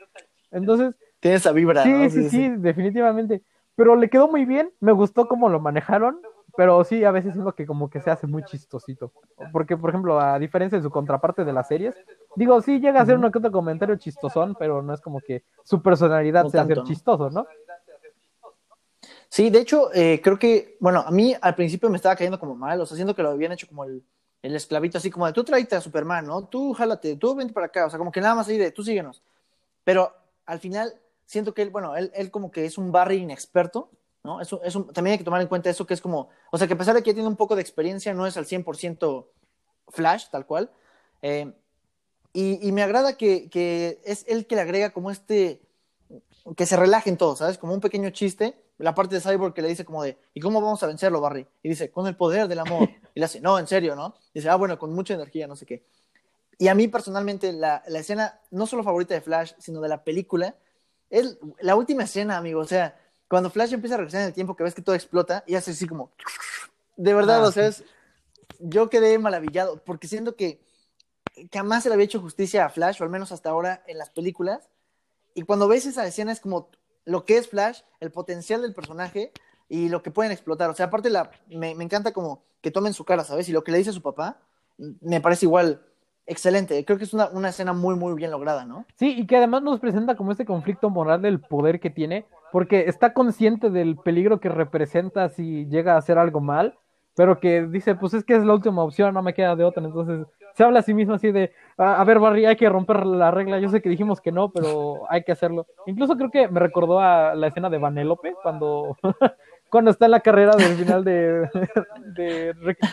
[0.52, 0.96] Entonces...
[1.20, 1.84] Tiene esa vibra.
[1.84, 3.42] Sí, sí, sí, definitivamente.
[3.76, 6.20] Pero le quedó muy bien, me gustó cómo lo manejaron,
[6.60, 9.14] pero sí, a veces siento que como que se hace muy chistosito.
[9.54, 11.96] Porque, por ejemplo, a diferencia de su contraparte de las series,
[12.36, 15.82] digo, sí llega a ser un otro comentario chistosón, pero no es como que su
[15.82, 17.48] personalidad sea ser chistoso, ¿no?
[19.30, 22.56] Sí, de hecho, eh, creo que, bueno, a mí al principio me estaba cayendo como
[22.56, 24.04] mal, o sea, siento que lo habían hecho como el,
[24.42, 26.44] el esclavito, así como de tú tráete a Superman, ¿no?
[26.44, 28.84] Tú jálate, tú vente para acá, o sea, como que nada más ahí de tú
[28.84, 29.24] síguenos.
[29.86, 30.14] Pero
[30.46, 30.94] al final
[31.26, 33.90] siento que él, bueno, él, él como que es un Barry inexperto,
[34.24, 34.42] ¿no?
[34.42, 36.74] Eso, eso, también hay que tomar en cuenta eso que es como, o sea, que
[36.74, 39.28] a pesar de que tiene un poco de experiencia, no es al 100%
[39.90, 40.72] Flash, tal cual.
[41.22, 41.52] Eh,
[42.34, 45.62] y, y, me agrada que, que, es él que le agrega como este,
[46.56, 47.58] que se relajen todos, ¿sabes?
[47.58, 48.56] Como un pequeño chiste.
[48.78, 51.46] La parte de Cyborg que le dice como de, ¿y cómo vamos a vencerlo, Barry?
[51.64, 52.90] Y dice, con el poder del amor.
[53.16, 54.14] Y le hace, no, en serio, ¿no?
[54.34, 55.84] Y dice, ah, bueno, con mucha energía, no sé qué.
[56.60, 60.04] Y a mí personalmente, la, la escena, no solo favorita de Flash, sino de la
[60.04, 60.56] película,
[61.10, 62.62] es la última escena, amigo.
[62.62, 62.98] O sea,
[63.30, 65.72] cuando Flash empieza a regresar en el tiempo, que ves que todo explota, y hace
[65.72, 66.12] así como.
[66.98, 67.84] De verdad, ah, o sea, es,
[68.60, 70.62] yo quedé maravillado, porque siento que,
[71.54, 74.10] jamás se le había hecho justicia a Flash, o al menos hasta ahora en las
[74.10, 74.70] películas.
[75.36, 76.70] Y cuando ves esa escena es como
[77.06, 79.32] lo que es Flash, el potencial del personaje
[79.70, 80.70] y lo que pueden explotar.
[80.70, 83.48] O sea, aparte la, me, me encanta como que tomen su cara, ¿sabes?
[83.48, 84.42] Y lo que le dice a su papá,
[84.78, 85.82] me parece igual
[86.26, 86.84] excelente.
[86.86, 88.86] Creo que es una, una, escena muy, muy bien lograda, ¿no?
[88.96, 92.86] Sí, y que además nos presenta como este conflicto moral del poder que tiene, porque
[92.88, 96.78] está consciente del peligro que representa si llega a hacer algo mal,
[97.16, 99.84] pero que dice, pues es que es la última opción, no me queda de otra.
[99.84, 103.32] Entonces se habla a sí mismo así de, a, ver, Barry, hay que romper la
[103.32, 103.60] regla.
[103.60, 105.68] Yo sé que dijimos que no, pero hay que hacerlo.
[105.86, 108.98] Incluso creo que me recordó a la escena de Vanellope cuando,
[109.70, 111.50] cuando está en la carrera del final de,
[112.16, 112.88] de Ricky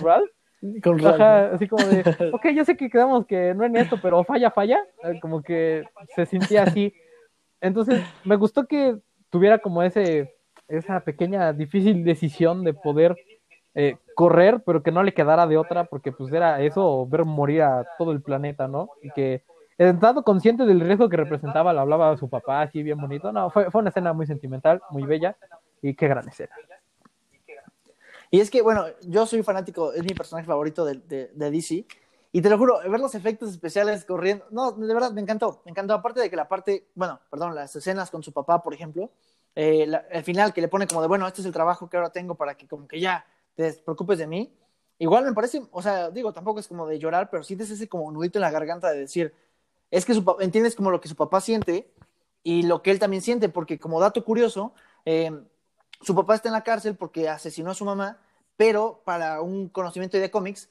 [1.52, 4.78] así como de, ok, yo sé que quedamos que no en esto, pero falla, falla.
[5.04, 6.92] Eh, como que se sentía así.
[7.60, 8.96] Entonces, me gustó que
[9.30, 10.34] tuviera como ese,
[10.68, 13.16] esa pequeña difícil decisión de poder
[13.74, 17.62] eh, correr, pero que no le quedara de otra, porque pues era eso, ver morir
[17.62, 18.88] a todo el planeta, ¿no?
[19.02, 19.42] Y que
[19.76, 23.32] estando consciente del riesgo que representaba, lo hablaba a su papá así bien bonito.
[23.32, 25.36] No, fue, fue una escena muy sentimental, muy bella,
[25.82, 26.54] y qué gran escena.
[28.30, 31.84] Y es que, bueno, yo soy fanático, es mi personaje favorito de, de, de DC.
[32.36, 35.70] Y te lo juro, ver los efectos especiales corriendo, no, de verdad, me encantó, me
[35.70, 35.94] encantó.
[35.94, 39.10] Aparte de que la parte, bueno, perdón, las escenas con su papá, por ejemplo,
[39.54, 41.96] eh, la, el final que le pone como de, bueno, este es el trabajo que
[41.96, 44.52] ahora tengo para que como que ya te preocupes de mí.
[44.98, 48.12] Igual me parece, o sea, digo, tampoco es como de llorar, pero sientes ese como
[48.12, 49.32] nudito en la garganta de decir,
[49.90, 51.90] es que su, entiendes como lo que su papá siente
[52.42, 54.74] y lo que él también siente, porque como dato curioso,
[55.06, 55.30] eh,
[56.02, 58.18] su papá está en la cárcel porque asesinó a su mamá,
[58.58, 60.68] pero para un conocimiento de cómics,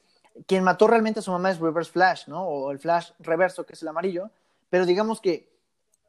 [0.48, 2.44] quien mató realmente a su mamá es Reverse Flash, ¿no?
[2.44, 4.30] O el Flash reverso, que es el amarillo.
[4.70, 5.50] Pero digamos que,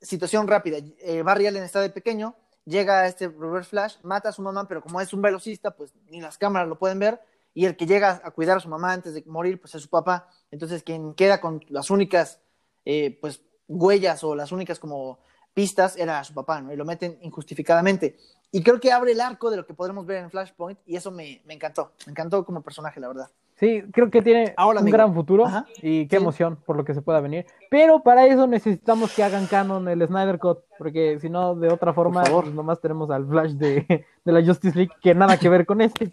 [0.00, 2.34] situación rápida, eh, Barry Allen está de pequeño,
[2.64, 5.94] llega a este Reverse Flash, mata a su mamá, pero como es un velocista, pues
[6.10, 7.20] ni las cámaras lo pueden ver,
[7.54, 9.88] y el que llega a cuidar a su mamá antes de morir, pues es su
[9.88, 10.28] papá.
[10.50, 12.40] Entonces, quien queda con las únicas,
[12.84, 15.20] eh, pues, huellas o las únicas como
[15.54, 16.72] pistas era su papá, ¿no?
[16.72, 18.18] Y lo meten injustificadamente.
[18.52, 21.10] Y creo que abre el arco de lo que podremos ver en Flashpoint, y eso
[21.10, 21.92] me, me encantó.
[22.04, 23.30] Me encantó como personaje, la verdad.
[23.58, 24.96] Sí, creo que tiene Ahora, un amigo.
[24.98, 25.66] gran futuro Ajá.
[25.80, 26.22] y qué Sí.
[26.22, 27.46] emoción por lo que se pueda venir.
[27.70, 31.94] Pero para eso necesitamos que hagan canon el Snyder Cut, porque si no, de otra
[31.94, 35.64] forma, pues nomás tenemos al Flash de, de la Justice League, que nada que ver
[35.64, 36.10] con este.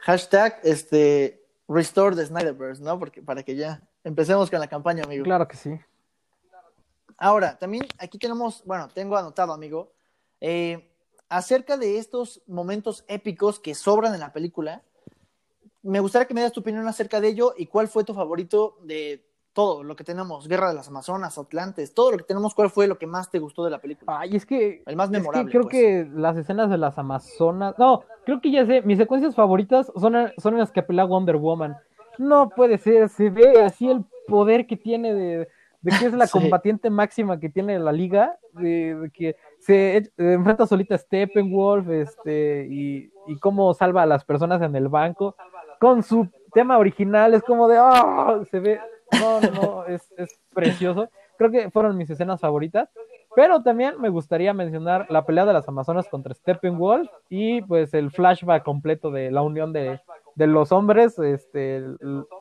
[0.00, 2.98] Hashtag, este, Restore the Snyderverse, ¿no?
[2.98, 5.24] Porque para que ya empecemos con la campaña, amigo.
[5.24, 5.78] Claro que sí.
[7.16, 9.92] Ahora, también aquí tenemos, bueno, tengo anotado, amigo,
[10.40, 10.90] eh,
[11.28, 14.82] acerca de estos momentos épicos que sobran en la película.
[15.82, 18.76] Me gustaría que me das tu opinión acerca de ello y cuál fue tu favorito
[18.84, 22.70] de todo lo que tenemos, Guerra de las Amazonas, Atlantes, todo lo que tenemos, cuál
[22.70, 24.18] fue lo que más te gustó de la película.
[24.20, 25.50] Ay, es que, El más es que memorable.
[25.50, 25.72] creo pues.
[25.72, 27.74] que las escenas de las Amazonas.
[27.78, 31.76] No, creo que ya sé, mis secuencias favoritas son, son las que pelea Wonder Woman.
[32.16, 35.48] No puede ser, se ve así el poder que tiene de,
[35.82, 36.32] de que es la Sí.
[36.38, 41.88] combatiente máxima que tiene la liga, de, de que se e- enfrenta solita a Steppenwolf,
[41.90, 45.36] este, y, y cómo salva a las personas en el banco.
[45.82, 48.40] Con su tema original es como de, ¡ah!
[48.48, 48.80] se ve,
[49.20, 51.08] no, no, no, es, es precioso.
[51.36, 52.88] Creo que fueron mis escenas favoritas.
[53.34, 58.12] Pero también me gustaría mencionar la pelea de las Amazonas contra Steppenwolf y pues el
[58.12, 59.98] flashback completo de la unión de,
[60.36, 61.82] de los hombres, este,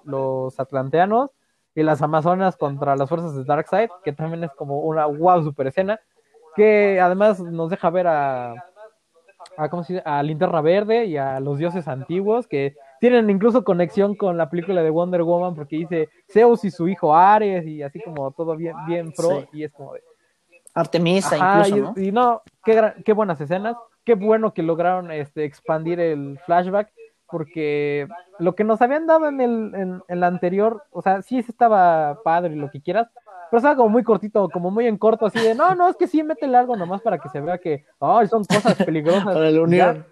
[0.04, 1.32] los atlanteanos
[1.74, 5.66] y las Amazonas contra las fuerzas de Darkseid, que también es como una wow super
[5.66, 6.00] escena,
[6.56, 8.54] que además nos deja ver a,
[9.58, 10.04] a, ¿cómo se dice?
[10.06, 14.84] a Linterna Verde y a los dioses antiguos, que tienen incluso conexión con la película
[14.84, 18.76] de Wonder Woman, porque dice Zeus y su hijo Ares, y así como todo bien,
[18.86, 19.48] bien pro, Sí.
[19.54, 20.04] y es como de,
[20.76, 22.08] Artemisa Ajá, incluso, y, ¿no?
[22.08, 26.94] y no, qué, qué buenas escenas, qué bueno que lograron este, expandir el flashback,
[27.28, 31.40] porque lo que nos habían dado en el en, en la anterior, o sea, sí
[31.40, 33.08] estaba padre y lo que quieras,
[33.50, 36.06] pero estaba como muy cortito, como muy en corto, así de, no, no, es que
[36.06, 39.24] sí, métele algo nomás para que se vea que, ay, son cosas peligrosas.
[39.24, 40.06] Para la Ya.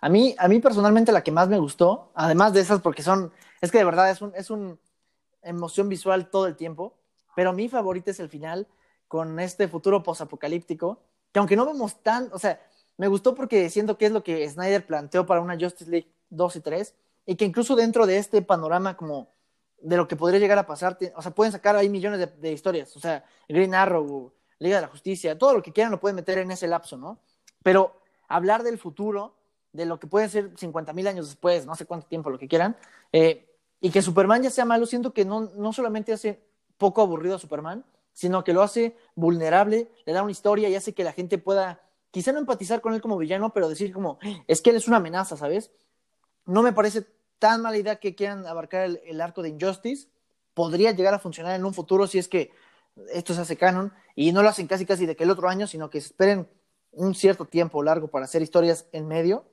[0.00, 3.32] A mí, a mí personalmente la que más me gustó, además de esas porque son,
[3.60, 4.78] es que de verdad es un, es un
[5.42, 6.94] emoción visual todo el tiempo,
[7.34, 8.66] pero mi favorita es el final
[9.08, 11.00] con este futuro posapocalíptico,
[11.32, 12.60] que aunque no vemos tan, o sea,
[12.96, 16.56] me gustó porque siento que es lo que Snyder planteó para una Justice League 2
[16.56, 16.94] y 3,
[17.26, 19.28] y que incluso dentro de este panorama como
[19.80, 22.52] de lo que podría llegar a pasar, o sea, pueden sacar ahí millones de, de
[22.52, 26.16] historias, o sea, Green Arrow, Liga de la Justicia, todo lo que quieran lo pueden
[26.16, 27.18] meter en ese lapso, ¿no?
[27.62, 29.39] Pero hablar del futuro,
[29.72, 32.48] de lo que puede ser 50 mil años después, no sé cuánto tiempo, lo que
[32.48, 32.76] quieran,
[33.12, 33.46] eh,
[33.80, 36.42] y que Superman ya sea malo, siento que no, no solamente hace
[36.76, 40.92] poco aburrido a Superman, sino que lo hace vulnerable, le da una historia y hace
[40.92, 41.80] que la gente pueda,
[42.10, 44.98] quizá no empatizar con él como villano, pero decir como, es que él es una
[44.98, 45.70] amenaza, ¿sabes?
[46.44, 47.06] No me parece
[47.38, 50.08] tan mala idea que quieran abarcar el, el arco de Injustice,
[50.54, 52.50] podría llegar a funcionar en un futuro si es que
[53.12, 55.66] esto se hace canon y no lo hacen casi casi de que el otro año,
[55.66, 56.48] sino que esperen
[56.92, 59.44] un cierto tiempo largo para hacer historias en medio.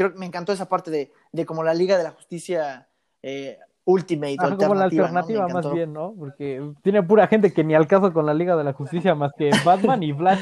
[0.00, 2.88] Creo que me encantó esa parte de, de como la Liga de la Justicia
[3.22, 6.14] eh, Ultimate Ajá, como la alternativa, más bien, ¿no?
[6.18, 9.30] Porque tiene pura gente que ni al caso con la Liga de la Justicia más
[9.36, 10.40] que Batman y Flash.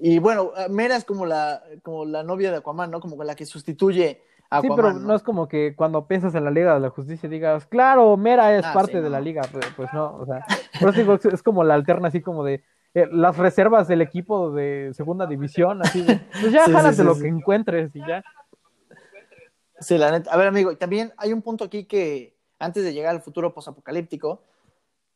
[0.00, 3.00] Y bueno, Mera es como la, como la novia de Aquaman, ¿no?
[3.00, 4.76] Como la que sustituye a Sí, Aquaman.
[4.76, 8.16] pero no es como que cuando piensas en la Liga de la Justicia digas, claro,
[8.16, 9.10] Mera es Ah, parte sí, de no.
[9.10, 10.42] la Liga, pues, pues no, o sea,
[10.96, 14.92] digo, es- es como la alterna así como de eh, las reservas del equipo de
[14.94, 18.24] segunda división, así de, pues ya Sí, jálate sí, lo que encuentres y ya.
[19.80, 20.32] Sí, la neta.
[20.32, 24.42] A ver, amigo, también hay un punto aquí que antes de llegar al futuro posapocalíptico,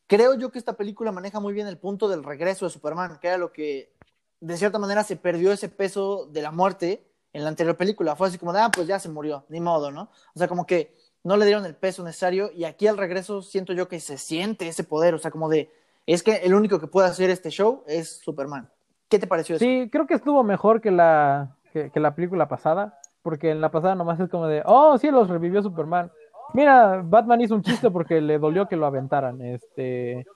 [0.08, 3.28] creo yo que esta película maneja muy bien el punto del regreso de Superman, que
[3.28, 3.92] era lo que
[4.40, 8.16] de cierta manera se perdió ese peso de la muerte en la anterior película.
[8.16, 10.10] Fue así como de, ah, pues ya se murió, ni modo, ¿no?
[10.34, 13.72] O sea, como que no le dieron el peso necesario y aquí al regreso siento
[13.72, 15.70] yo que se siente ese poder, o sea, como de,
[16.14, 18.68] es que el único que puede hacer este show es Superman.
[19.08, 19.64] ¿Qué te pareció eso?
[19.64, 23.94] Sí, creo que estuvo mejor que la, que, la película pasada, porque en la pasada
[23.94, 26.10] nomás es como de, oh, sí, los revivió Superman.
[26.54, 30.26] Mira, Batman hizo un chiste porque le dolió que lo aventaran, este...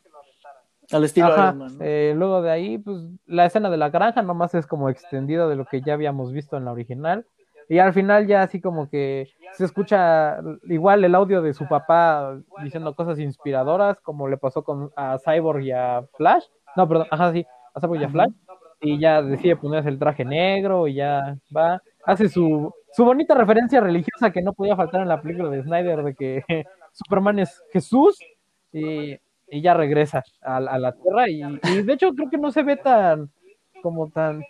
[0.91, 1.33] Al estilo
[1.81, 5.57] eh, luego de ahí, pues, la escena de la granja nomás es como extendida de
[5.57, 7.25] lo que ya habíamos visto en la original.
[7.73, 12.39] Y al final ya así como que se escucha igual el audio de su papá
[12.63, 16.45] diciendo cosas inspiradoras, como le pasó con a Cyborg y a Flash.
[16.77, 18.33] No, perdón, ajá, sí, a Cyborg y a Flash.
[18.83, 23.81] Y ya decide ponerse el traje negro y ya va, hace su, su bonita referencia
[23.81, 26.45] religiosa que no podía faltar en la película de Snyder de que
[26.93, 28.19] Superman es Jesús
[28.71, 29.17] y,
[29.51, 31.27] ya regresa a, la Tierra.
[31.27, 33.31] Y, de hecho creo que no se ve tan
[33.83, 34.43] como tan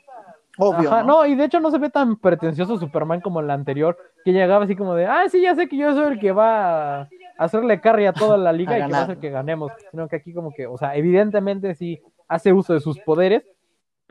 [0.59, 1.27] obvio ¿no?
[1.27, 4.65] y de hecho no se ve tan pretencioso Superman como en la anterior que llegaba
[4.65, 7.81] así como de ah sí ya sé que yo soy el que va a hacerle
[7.81, 10.35] carry a toda la liga y que va a hacer que ganemos sino que aquí
[10.35, 13.45] como que o sea evidentemente sí hace uso de sus poderes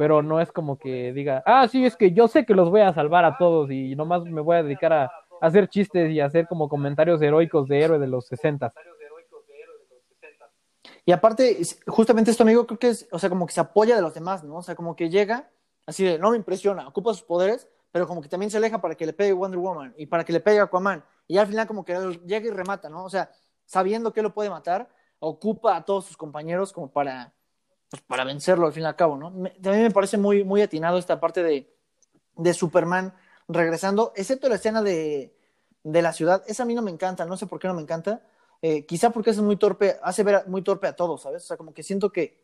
[0.02, 2.82] pero no es como que diga, ah, sí, es que yo sé que los voy
[2.82, 6.48] a salvar a todos y nomás me voy a dedicar a, hacer chistes y hacer
[6.48, 8.74] como comentarios heroicos de héroe de los 60.
[11.06, 14.02] Y aparte, justamente esto, amigo, creo que es, o sea, como que se apoya de
[14.02, 14.58] los demás, ¿no?
[14.58, 15.50] O sea, como que llega,
[15.92, 18.96] así de, no me impresiona, ocupa sus poderes, pero como que también se aleja para
[18.96, 21.04] que le pegue Wonder Woman y para que le pegue Aquaman.
[21.28, 21.94] Y al final como que
[22.26, 23.04] llega y remata, ¿no?
[23.04, 23.32] O sea,
[23.66, 27.34] sabiendo que lo puede matar, ocupa a todos sus compañeros como para
[27.92, 29.32] pues, para vencerlo al fin y al cabo, ¿no?
[29.62, 31.76] también me parece muy, muy atinado esta parte de,
[32.38, 33.14] de Superman
[33.50, 35.36] regresando, excepto la escena de,
[35.84, 36.42] de, la ciudad.
[36.48, 38.22] Esa a mí no me encanta, no sé por qué no me encanta.
[38.62, 41.44] Eh, quizá porque es muy torpe, hace ver muy torpe a todos, ¿sabes?
[41.44, 42.41] O sea, como que siento que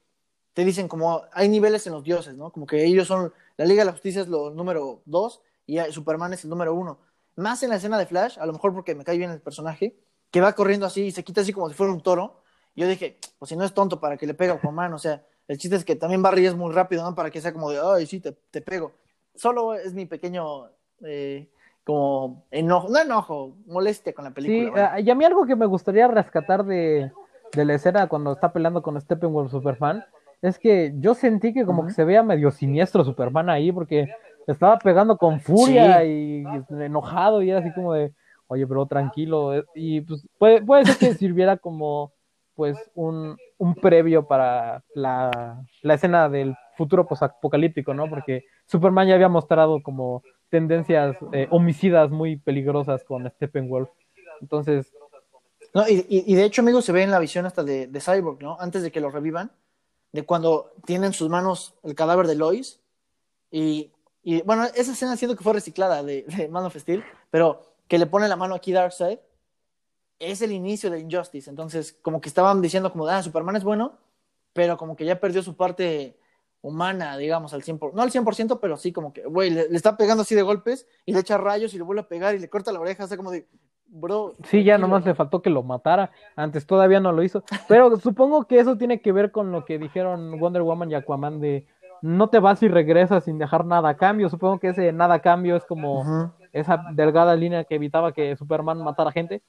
[0.58, 2.50] te dicen como hay niveles en los dioses, ¿no?
[2.52, 6.34] Como que ellos son, la Liga de la Justicia es lo número dos y Superman
[6.34, 6.98] es el número uno.
[7.36, 9.96] Más en la escena de Flash, a lo mejor porque me cae bien el personaje,
[10.32, 12.42] que va corriendo así y se quita así como si fuera un toro.
[12.76, 15.24] Yo dije, pues si no es tonto para que le pegue a Aquaman, o sea,
[15.48, 17.14] el chiste es que también Barry es muy rápido, ¿no?
[17.14, 18.94] Para que sea como de, ay, sí, te, te pego.
[19.36, 20.72] Solo es mi pequeño,
[21.04, 21.52] eh,
[21.84, 24.96] como, enojo, no enojo, molestia con la película.
[24.98, 27.12] Sí, y a mí algo que me gustaría rescatar de,
[27.54, 30.04] de la escena cuando está peleando con Steppenwolf Superman,
[30.42, 34.10] es que yo sentí que como que se veía medio siniestro Superman ahí, porque
[34.48, 38.14] estaba pegando con furia y enojado y era así como de,
[38.48, 39.56] oye, pero tranquilo.
[39.56, 42.14] Eh, y pues puede, puede ser que sirviera como
[42.56, 48.10] pues un, un previo para la, la, escena del futuro posapocalíptico, ¿no?
[48.10, 53.90] Porque Superman ya había mostrado como tendencias eh, homicidas muy peligrosas con Steppenwolf.
[54.42, 54.92] Entonces...
[55.74, 58.42] No, y, y, de hecho, amigos, se ve en la visión hasta de, de, Cyborg,
[58.42, 58.58] ¿no?
[58.60, 59.52] Antes de que lo revivan,
[60.12, 62.80] de cuando tiene en sus manos el cadáver de Lois.
[63.52, 63.92] Y,
[64.24, 66.70] y bueno, esa escena siento que fue reciclada de, de Man
[67.30, 69.20] pero que le pone la mano aquí Darkseid
[70.20, 71.50] es el inicio de Injustice.
[71.50, 73.98] Entonces, como que estaban diciendo como, ah, Superman es bueno,
[74.54, 76.18] pero como que ya perdió su parte
[76.62, 80.24] humana, digamos, al 100%, no al 100%, pero sí como que, güey, le, está pegando
[80.24, 82.72] así de golpes y le echa rayos y le vuelve a pegar y le corta
[82.72, 83.48] la oreja, o sea, como de,
[83.88, 84.34] bro.
[84.44, 88.46] Sí, ya nomás le faltó que lo matara, antes todavía no lo hizo, pero supongo
[88.46, 91.66] que eso tiene que ver con lo que dijeron Wonder Woman y Aquaman de,
[92.02, 95.22] no te vas y regresas sin dejar nada a cambio, supongo que ese nada a
[95.22, 99.42] cambio es como esa delgada línea que evitaba que Superman matara gente.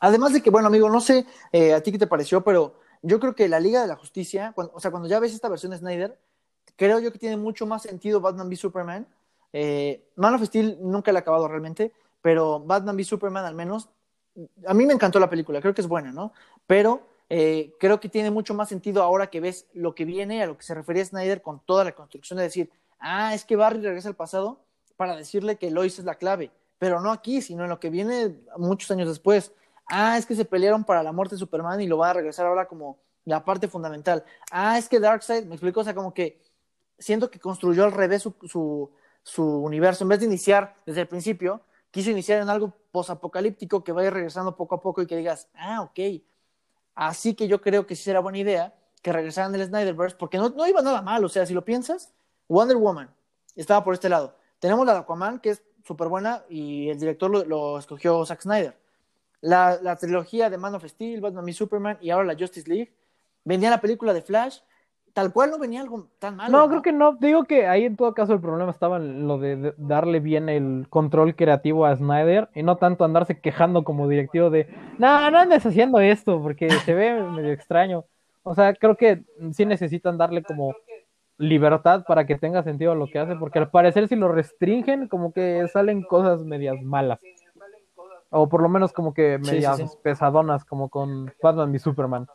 [0.00, 3.18] Además de que, bueno, amigo, no sé eh, a ti qué te pareció, pero yo
[3.18, 5.78] creo que la Liga de la Justicia, o sea, cuando ya ves esta versión de
[5.78, 6.18] Snyder,
[6.76, 9.06] creo yo que tiene mucho más sentido Batman v Superman.
[9.52, 13.88] Eh, Man of Steel nunca la he acabado realmente, pero Batman v Superman al menos,
[14.66, 16.32] a mí me encantó la película, creo que es buena, ¿no?
[16.66, 20.46] Pero eh, creo que tiene mucho más sentido ahora que ves lo que viene, a
[20.46, 23.80] lo que se refería Snyder con toda la construcción de decir, ah, es que Barry
[23.80, 24.60] regresa al pasado
[24.96, 28.36] para decirle que Lois es la clave, pero no aquí, sino en lo que viene
[28.56, 29.52] muchos años después
[29.88, 32.46] ah, es que se pelearon para la muerte de Superman y lo va a regresar
[32.46, 34.24] ahora como la parte fundamental.
[34.50, 36.40] Ah, es que Darkseid, me explico, o sea, como que
[36.98, 38.90] siento que construyó al revés su, su,
[39.36, 40.04] universo.
[40.04, 41.60] En vez de iniciar desde el principio,
[41.90, 45.82] quiso iniciar en algo posapocalíptico que vaya regresando poco a poco y que digas, ah,
[45.82, 46.22] ok.
[46.94, 50.48] Así que yo creo que sí será buena idea que regresaran del Snyderverse, porque no,
[50.48, 52.12] no iba nada mal, o sea, si lo piensas,
[52.48, 53.08] Wonder Woman
[53.54, 54.34] estaba por este lado.
[54.58, 58.76] Tenemos la de Aquaman, que es súper buena, y el director lo, escogió Zack Snyder
[59.40, 62.92] la, la, trilogía de Man of Steel, Batman y Superman y ahora la Justice League.
[63.44, 64.58] Venía la película de Flash,
[65.12, 66.56] tal cual no venía algo tan malo.
[66.56, 67.14] No, creo que no.
[67.14, 70.86] Digo que ahí en todo caso el problema estaba en lo de, darle bien el
[70.88, 74.68] control creativo a Snyder y no tanto andarse quejando como directivo de,
[74.98, 78.04] no, no andes haciendo esto porque se ve medio extraño.
[78.42, 80.74] O sea, creo que sí necesitan darle como
[81.38, 85.32] libertad para que tenga sentido lo que hace, porque al parecer si lo restringen como
[85.32, 87.20] que salen cosas medias malas.
[88.30, 92.26] O por lo menos como que medias pesadonas, como con Batman y Superman.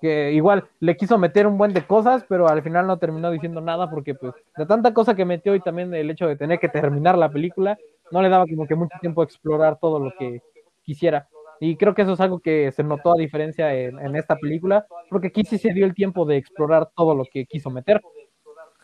[0.00, 3.60] Que igual le quiso meter un buen de cosas, pero al final no terminó diciendo
[3.60, 6.68] nada porque pues de tanta cosa que metió y también el hecho de tener que
[6.68, 7.78] terminar la película,
[8.10, 10.40] no le daba como que mucho tiempo explorar todo lo que
[10.82, 11.28] quisiera.
[11.60, 15.28] Y creo que eso es algo que se notó a diferencia en, esta película, porque
[15.28, 18.00] aquí sí se dio el tiempo de explorar todo lo que quiso meter.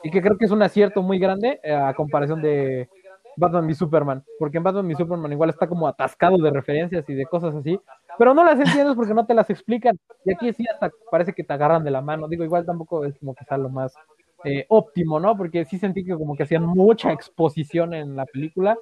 [0.02, 2.88] Y que creo que es un acierto muy grande eh, a comparación de
[3.36, 7.14] Batman y Superman, porque en Batman y Superman igual está como atascado de referencias y
[7.14, 7.78] de cosas así,
[8.18, 9.98] pero no las entiendes porque no te las explican.
[10.24, 12.28] Y aquí sí hasta parece que te agarran de la mano.
[12.28, 13.94] Digo, igual tampoco es como que sea lo más
[14.44, 15.36] eh, óptimo, ¿no?
[15.36, 18.76] Porque sí sentí que como que hacían mucha exposición en la película.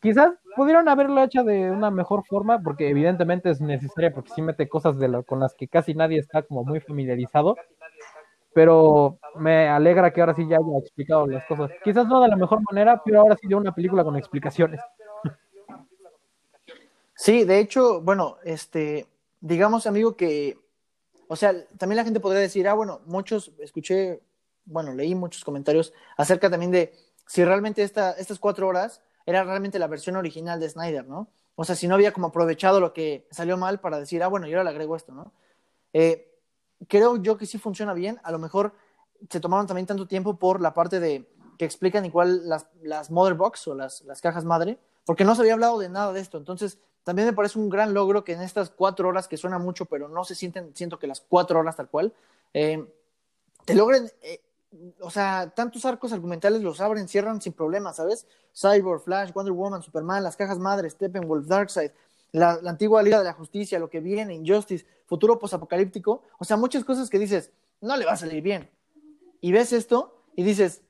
[0.00, 4.68] Quizás pudieron haberlo hecho de una mejor forma, porque evidentemente es necesaria, porque sí mete
[4.68, 7.56] cosas de lo, con las que casi nadie está como muy familiarizado.
[8.54, 11.70] Pero me alegra que ahora sí ya haya explicado las cosas.
[11.82, 14.80] Quizás no de la mejor manera, pero ahora sí de una película con explicaciones.
[17.16, 19.06] Sí, de hecho, bueno, este,
[19.40, 20.58] digamos, amigo, que,
[21.28, 24.20] o sea, también la gente podría decir, ah, bueno, muchos, escuché,
[24.66, 26.92] bueno, leí muchos comentarios acerca también de
[27.26, 31.28] si realmente esta, estas cuatro horas era realmente la versión original de Snyder, ¿no?
[31.56, 34.46] O sea, si no había como aprovechado lo que salió mal para decir, ah, bueno,
[34.46, 35.32] yo ahora le agrego esto, ¿no?
[35.92, 36.33] Eh,
[36.88, 38.74] creo yo que sí funciona bien, a lo mejor
[39.30, 43.34] se tomaron también tanto tiempo por la parte de que explican igual las, las mother
[43.34, 46.38] box o las, las cajas madre, porque no se había hablado de nada de esto,
[46.38, 49.84] entonces también me parece un gran logro que en estas cuatro horas, que suena mucho,
[49.84, 52.14] pero no se sienten, siento que las cuatro horas tal cual,
[52.54, 52.84] eh,
[53.64, 54.40] te logren, eh,
[55.00, 58.26] o sea, tantos arcos argumentales los abren, cierran sin problemas, ¿sabes?
[58.54, 61.92] Cyborg, Flash, Wonder Woman, Superman, las cajas madres, Steppenwolf, Darkseid,
[62.34, 66.84] la, antigua Liga de la Justicia, lo que viene, Injustice, futuro posapocalíptico, o sea, muchas
[66.84, 68.68] cosas que dices, no le va a salir bien.
[69.40, 70.82] Y ves esto y dices,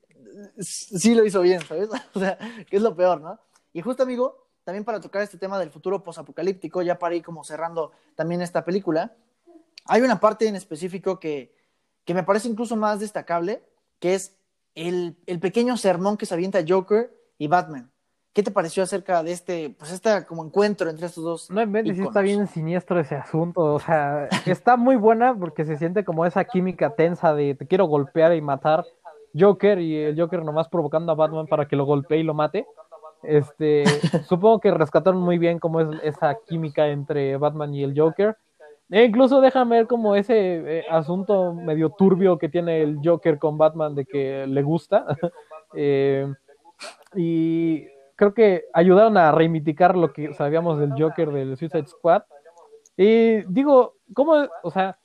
[0.59, 1.91] sí lo hizo bien, ¿sabes?
[2.15, 3.39] o sea, que es lo peor, ¿no?
[3.75, 7.45] Y justo, amigo, también para tocar este tema del futuro posapocalíptico, ya para ir como
[7.45, 9.15] cerrando también esta película,
[9.85, 11.55] hay una parte en específico que,
[12.07, 13.63] que me parece incluso más destacable,
[13.99, 14.35] que es
[14.75, 17.93] el, el, pequeño sermón que se avienta Joker y Batman.
[18.35, 21.51] ¿Qué te pareció acerca de este, pues este como encuentro entre estos dos?
[21.53, 25.65] No, en vez de está bien siniestro ese asunto, o sea, está muy buena porque
[25.65, 28.85] se siente como esa química tensa de te quiero golpear y matar
[29.39, 32.67] Joker y el Joker nomás provocando a Batman para que lo golpee y lo mate.
[33.23, 33.85] Este,
[34.29, 38.37] supongo que rescataron muy bien cómo es esa química entre Batman y el Joker.
[38.91, 43.59] E incluso déjame ver como ese eh, asunto medio turbio que tiene el Joker con
[43.59, 45.07] Batman de que le gusta.
[45.77, 46.33] Eh,
[47.17, 47.85] y
[48.25, 52.23] creo que ayudaron a reivindicar lo que sabíamos del Joker del Suicide Squad.
[52.97, 54.99] Y digo, ¿cómo, o sea,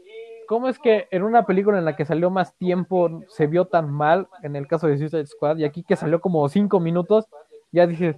[0.47, 3.91] cómo es que en una película en la que salió más tiempo se vio tan
[3.91, 7.25] mal, en el caso de Suicide Squad, y aquí que salió como cinco minutos,
[7.71, 8.15] ya dices,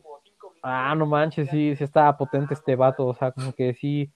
[0.62, 4.12] ah, no manches, sí, sí está potente este vato, o sea, como que sí,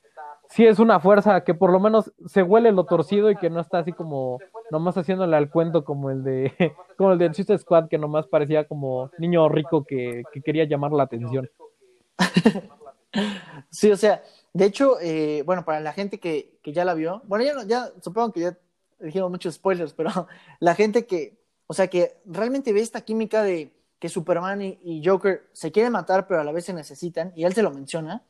[0.50, 3.60] sí es una fuerza que por lo menos se huele lo torcido y que no
[3.60, 4.40] está así como
[4.72, 6.54] nomás haciéndole al cuento como el de
[6.98, 11.04] como el de Suicide Squad que nomás parecía como niño rico que, quería llamar la
[11.04, 11.50] atención.
[13.70, 14.22] Sí, o sea,
[14.54, 17.92] de hecho, eh, bueno, para la gente que, que ya la vio, bueno, ya, ya
[18.02, 18.58] supongo que ya
[19.00, 20.10] dijeron muchos spoilers, pero
[20.60, 25.48] la gente que, o sea, que realmente ve esta química de que Superman y, Joker
[25.54, 28.24] se quieren matar, pero a la vez se necesitan, y él se lo menciona,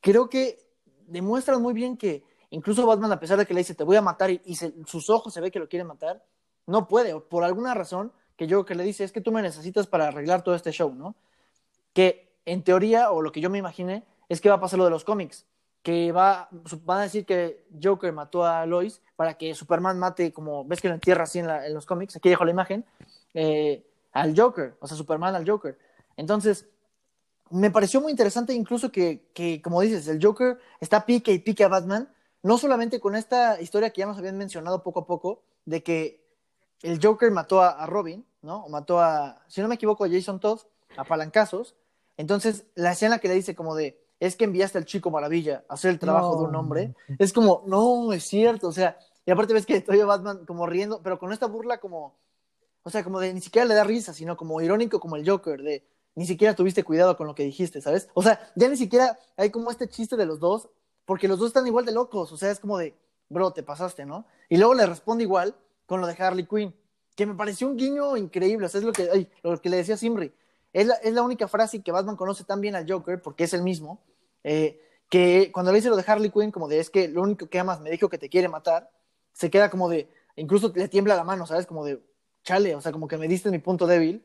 [0.00, 0.58] creo que
[1.06, 4.02] demuestran muy bien que incluso Batman, a pesar de que le dice te voy a
[4.02, 6.22] matar y, sus ojos se ve que lo quiere matar,
[6.66, 10.08] no puede, por alguna razón que Joker le dice es que tú me necesitas para
[10.08, 11.14] arreglar todo este show, ¿no?
[11.92, 14.84] Que en teoría, o lo que yo me imaginé, es que va a pasar lo
[14.84, 15.46] de los cómics,
[15.82, 16.48] que va,
[16.84, 20.88] van a decir que Joker mató a Lois para que Superman mate, como ves que
[20.88, 22.84] lo entierra así en, en los cómics, aquí dejo la imagen,
[23.34, 25.78] eh, al Joker, o sea, Superman al Joker.
[26.16, 26.66] Entonces,
[27.50, 31.64] me pareció muy interesante incluso que, que, como dices, el Joker está pique y pique
[31.64, 32.08] a Batman,
[32.42, 36.24] no solamente con esta historia que ya nos habían mencionado poco a poco, de que
[36.82, 38.64] el Joker mató a, Robin, ¿no?
[38.64, 40.60] O mató a, si no me equivoco, a Jason Todd,
[40.96, 41.74] a palancazos.
[42.16, 45.74] Entonces, la escena que le dice como de, es que enviaste al chico maravilla a
[45.74, 49.52] hacer el trabajo de un hombre, es como, no, es cierto, o sea, y aparte
[49.52, 52.14] ves que estoy a Batman como riendo, pero con esta burla como,
[52.82, 55.62] o sea, como de ni siquiera le da risa, sino como irónico como el Joker,
[55.62, 55.84] de
[56.16, 58.08] ni siquiera tuviste cuidado con lo que dijiste, ¿sabes?
[58.14, 60.68] O sea, ya ni siquiera hay como este chiste de los dos,
[61.04, 62.96] porque los dos están igual de locos, o sea, es como de,
[63.28, 64.26] bro, te pasaste, ¿no?
[64.48, 65.54] Y luego le responde igual
[65.84, 66.74] con lo de Harley Quinn,
[67.14, 69.96] que me pareció un guiño increíble, o sea, es lo que, lo que le decía
[69.96, 70.32] Simri.
[70.72, 73.52] Es la, es la, única frase que Batman conoce tan bien al Joker, porque es
[73.52, 74.02] el mismo,
[74.42, 77.48] eh, que cuando le dice lo de Harley Quinn, como de, es que lo único
[77.48, 78.90] que amas me dijo que te quiere matar,
[79.32, 81.66] se queda como de, incluso le tiembla la mano, ¿sabes?
[81.66, 82.02] Como de,
[82.42, 84.24] chale, o sea, como que me diste mi punto débil.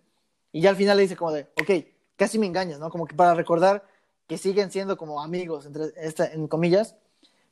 [0.52, 1.86] Y ya al final le dice como de, ok,
[2.16, 2.90] casi me engañas, ¿no?
[2.90, 3.84] Como que para recordar
[4.28, 6.96] que siguen siendo como amigos, entre esta, en comillas.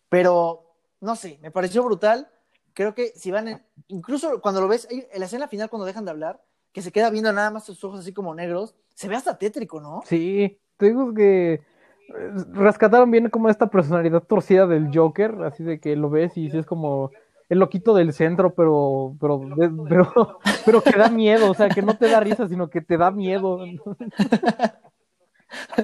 [0.10, 2.30] Pero no sé, me pareció brutal.
[2.74, 6.06] Creo que si van, en, incluso cuando lo ves, en la escena final cuando dejan
[6.06, 6.42] de hablar,
[6.72, 9.82] que se queda viendo nada más sus ojos así como negros, se ve hasta tétrico,
[9.82, 10.02] ¿no?
[10.06, 11.62] Sí, te digo que eh,
[12.52, 16.66] rescataron bien como esta personalidad torcida del Joker, así de que lo ves y es
[16.66, 17.12] como
[17.50, 19.42] el loquito del centro, pero, pero,
[19.88, 22.98] pero, pero que da miedo, o sea, que no te da risa, sino que te
[22.98, 23.60] da miedo.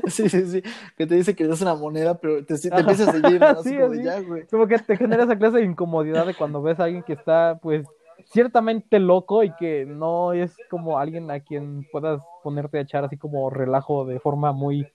[0.07, 0.61] Sí, sí, sí,
[0.95, 3.63] que te dice que es una moneda, pero te, te empieza a seguir, ¿no?
[3.63, 6.83] sí, como, ya, como que te genera esa clase de incomodidad de cuando ves a
[6.83, 7.87] alguien que está, pues,
[8.25, 13.17] ciertamente loco y que no es como alguien a quien puedas ponerte a echar así
[13.17, 14.87] como relajo de forma muy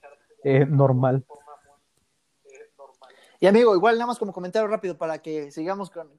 [0.45, 1.25] eh, normal.
[3.43, 6.11] Y amigo, igual nada más como comentario rápido para que sigamos con,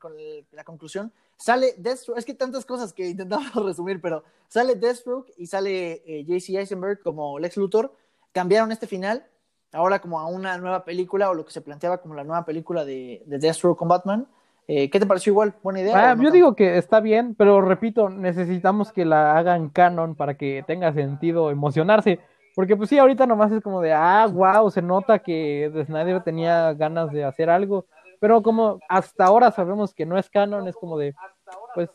[0.51, 1.13] la conclusión.
[1.37, 6.25] Sale Deathstroke, es que tantas cosas que intentamos resumir, pero sale Deathstroke y sale eh,
[6.25, 7.93] JC Eisenberg como Lex Luthor.
[8.31, 9.27] Cambiaron este final
[9.71, 12.85] ahora como a una nueva película o lo que se planteaba como la nueva película
[12.85, 14.27] de, de Deathstroke con Batman.
[14.67, 15.53] Eh, ¿Qué te pareció igual?
[15.61, 16.11] ¿Buena idea?
[16.11, 20.63] Ah, yo digo que está bien, pero repito, necesitamos que la hagan canon para que
[20.65, 22.19] tenga sentido emocionarse.
[22.55, 26.73] Porque pues sí, ahorita nomás es como de, ah, wow, se nota que Snyder tenía
[26.73, 27.85] ganas de hacer algo,
[28.19, 31.15] pero como hasta ahora sabemos que no es canon, es como de,
[31.73, 31.89] pues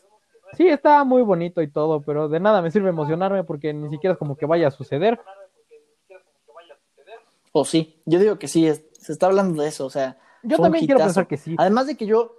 [0.53, 4.13] sí, está muy bonito y todo, pero de nada me sirve emocionarme porque ni siquiera
[4.13, 5.19] es como que vaya a suceder.
[7.51, 10.17] O sí, yo digo que sí, se está hablando de eso, o sea.
[10.43, 11.55] Yo también quiero pensar que sí.
[11.57, 12.35] Además de que yo.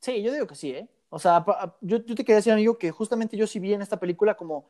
[0.00, 0.88] Sí, yo digo que sí, ¿eh?
[1.10, 1.44] O sea,
[1.80, 4.64] yo, yo te quería decir, amigo, que justamente yo sí vi en esta película como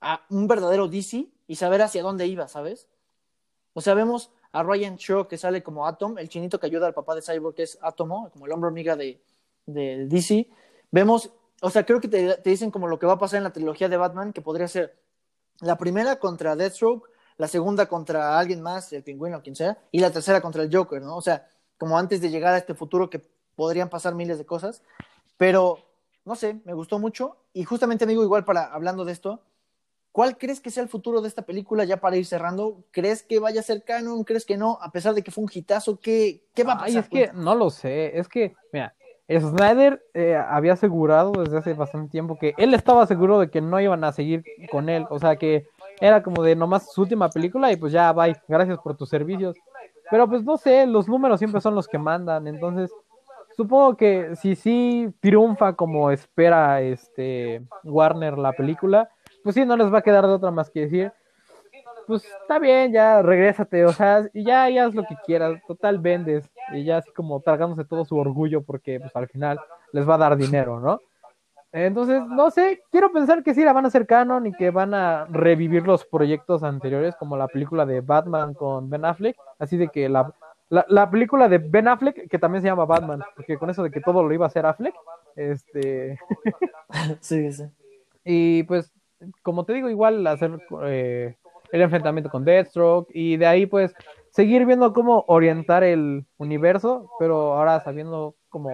[0.00, 2.88] a un verdadero DC y saber hacia dónde iba, ¿sabes?
[3.72, 6.94] O sea, vemos a Ryan Shaw que sale como Atom, el chinito que ayuda al
[6.94, 9.22] papá de Cyborg, que es Atomo, como el hombre amiga de,
[9.66, 10.48] de DC.
[10.90, 11.30] Vemos,
[11.60, 13.52] o sea, creo que te, te, dicen como lo que va a pasar en la
[13.52, 14.96] trilogía de Batman, que podría ser
[15.60, 20.00] la primera contra Deathstroke, la segunda contra alguien más, el pingüino o quien sea, y
[20.00, 21.16] la tercera contra el Joker, ¿no?
[21.16, 21.46] O sea,
[21.78, 23.22] como antes de llegar a este futuro que
[23.56, 24.82] podrían pasar miles de cosas.
[25.36, 25.78] Pero,
[26.24, 27.36] no sé, me gustó mucho.
[27.52, 29.42] Y justamente, amigo, igual para hablando de esto,
[30.12, 32.82] ¿Cuál crees que sea el futuro de esta película ya para ir cerrando?
[32.90, 34.24] ¿Crees que vaya a ser canon?
[34.24, 34.78] ¿Crees que no?
[34.80, 36.88] A pesar de que fue un hitazo, ¿qué, qué va a pasar?
[36.90, 38.18] Ay, es que no lo sé.
[38.18, 38.94] Es que, mira,
[39.28, 43.80] Snyder eh, había asegurado desde hace bastante tiempo que él estaba seguro de que no
[43.80, 44.42] iban a seguir
[44.72, 45.06] con él.
[45.10, 45.68] O sea, que
[46.00, 49.56] era como de nomás su última película y pues ya, bye, gracias por tus servicios.
[50.10, 52.48] Pero pues no sé, los números siempre son los que mandan.
[52.48, 52.90] Entonces,
[53.56, 59.08] supongo que si sí triunfa como espera este Warner la película
[59.42, 61.12] pues sí, no les va a quedar de otra más que decir,
[62.06, 65.98] pues está bien, ya regrésate, o sea, y ya, ya haz lo que quieras, total
[65.98, 69.60] vendes, y ya así como tragándose todo su orgullo porque pues al final
[69.92, 71.00] les va a dar dinero, ¿no?
[71.72, 74.92] Entonces, no sé, quiero pensar que sí la van a hacer canon y que van
[74.92, 79.86] a revivir los proyectos anteriores, como la película de Batman con Ben Affleck, así de
[79.86, 80.34] que la,
[80.68, 83.92] la, la película de Ben Affleck, que también se llama Batman, porque con eso de
[83.92, 84.94] que todo lo iba a hacer Affleck,
[85.36, 86.18] este...
[87.20, 87.64] sí, sí.
[88.24, 88.92] Y pues
[89.42, 91.36] como te digo, igual hacer eh,
[91.72, 93.94] el enfrentamiento con Deathstroke y de ahí pues
[94.30, 98.70] seguir viendo cómo orientar el universo, pero ahora sabiendo cómo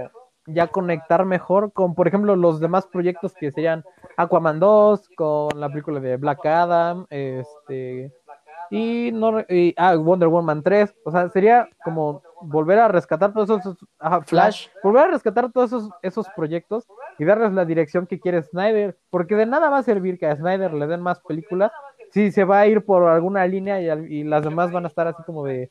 [0.46, 3.84] ya conectar mejor con, por ejemplo, los demás proyectos que serían
[4.16, 8.12] Aquaman 2, con la película de Black Adam, este
[8.70, 9.44] y no
[9.76, 13.76] ah, Wonder Woman 3, o sea, sería como volver a rescatar todos esos
[14.26, 16.86] Flash, volver a rescatar todos esos, esos proyectos
[17.18, 20.36] y darles la dirección que quiere Snyder, porque de nada va a servir que a
[20.36, 21.72] Snyder le den más películas
[22.10, 25.22] si se va a ir por alguna línea y, las demás van a estar así
[25.24, 25.70] como de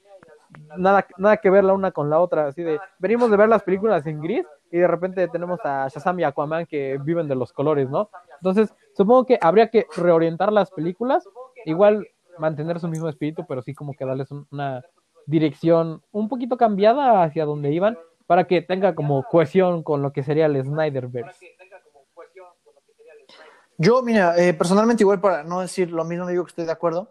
[0.78, 3.64] nada, nada que ver la una con la otra, así de venimos de ver las
[3.64, 7.54] películas en gris y de repente tenemos a Shazam y Aquaman que viven de los
[7.54, 8.10] colores, ¿no?
[8.42, 11.28] Entonces, supongo que habría que reorientar las películas,
[11.66, 12.08] igual
[12.38, 14.84] mantener su mismo espíritu, pero sí como que darles una
[15.26, 17.98] dirección un poquito cambiada hacia donde iban
[18.28, 21.56] para que tenga como cohesión con lo que sería el Snyderverse.
[23.78, 27.10] Yo, mira, eh, personalmente igual para no decir lo mismo, digo que estoy de acuerdo.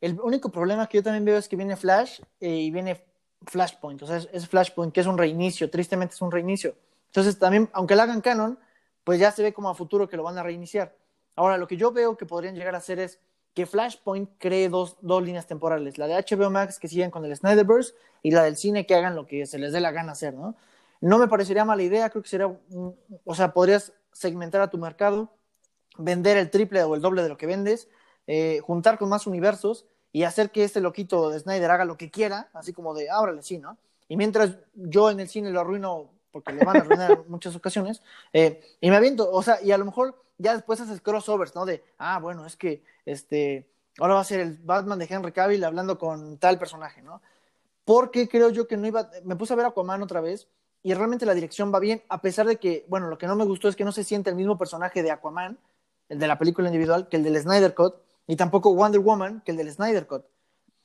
[0.00, 3.04] El único problema que yo también veo es que viene Flash eh, y viene
[3.46, 6.74] Flashpoint, o sea, es, Flashpoint que es un reinicio, tristemente es un reinicio.
[7.06, 8.58] Entonces también, aunque lo hagan canon,
[9.02, 10.96] pues ya se ve como a futuro que lo van a reiniciar.
[11.36, 13.20] Ahora, lo que yo veo que podrían llegar a hacer es
[13.54, 17.34] que Flashpoint cree dos, dos líneas temporales, la de HBO Max que siguen con el
[17.36, 20.34] Snyderverse y la del cine que hagan lo que se les dé la gana hacer,
[20.34, 20.56] ¿no?
[21.00, 25.30] No me parecería mala idea, creo que sería, o sea, podrías segmentar a tu mercado,
[25.98, 27.88] vender el triple o el doble de lo que vendes,
[28.26, 32.10] eh, juntar con más universos y hacer que este loquito de Snyder haga lo que
[32.10, 33.76] quiera, así como de, ábrale, sí, ¿no?
[34.08, 38.02] Y mientras yo en el cine lo arruino porque le van a arruinar muchas ocasiones,
[38.34, 41.64] eh, y me aviento, o sea, y a lo mejor ya después haces crossovers, ¿no?
[41.64, 45.64] De, ah, bueno, es que este, ahora va a ser el Batman de Henry Cavill
[45.64, 47.22] hablando con tal personaje, ¿no?
[47.84, 50.48] porque creo yo que no iba, me puse a ver Aquaman otra vez
[50.82, 53.44] y realmente la dirección va bien, a pesar de que, bueno, lo que no me
[53.44, 55.58] gustó es que no se siente el mismo personaje de Aquaman,
[56.08, 59.52] el de la película individual, que el del Snyder Cut, y tampoco Wonder Woman, que
[59.52, 60.24] el del Snyder Cut.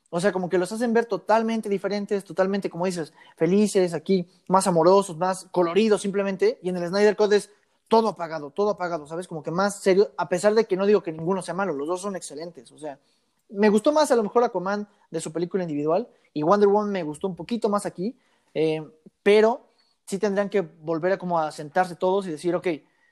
[0.09, 4.65] O sea, como que los hacen ver totalmente diferentes, totalmente, como dices, felices, aquí, más
[4.67, 7.51] amorosos, más coloridos simplemente, y en el Snyder Cut es
[7.87, 9.27] todo apagado, todo apagado, ¿sabes?
[9.27, 11.87] Como que más serio, a pesar de que no digo que ninguno sea malo, los
[11.87, 12.99] dos son excelentes, o sea,
[13.49, 17.03] me gustó más a lo mejor Aquaman de su película individual, y Wonder Woman me
[17.03, 18.15] gustó un poquito más aquí,
[18.53, 18.83] eh,
[19.23, 19.69] pero
[20.05, 22.67] sí tendrían que volver a como a sentarse todos y decir, ok,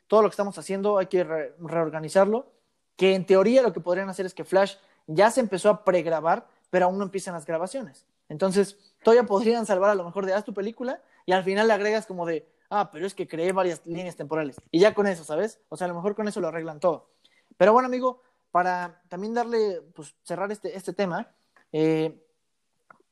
[0.07, 2.47] todo lo que estamos haciendo hay que reorganizarlo,
[2.95, 4.75] que en teoría lo que podrían hacer es que Flash
[5.05, 8.05] ya se empezó a pregrabar, pero aún no empiezan las grabaciones.
[8.29, 11.73] Entonces, todavía podrían salvar a lo mejor de haz tu película y al final le
[11.73, 14.57] agregas como de, ah, pero es que creé varias líneas temporales.
[14.71, 15.59] Y ya con eso, ¿sabes?
[15.69, 17.09] O sea, a lo mejor con eso lo arreglan todo.
[17.55, 21.29] Pero bueno, amigo, para también darle, pues cerrar este, este tema,
[21.71, 22.21] eh,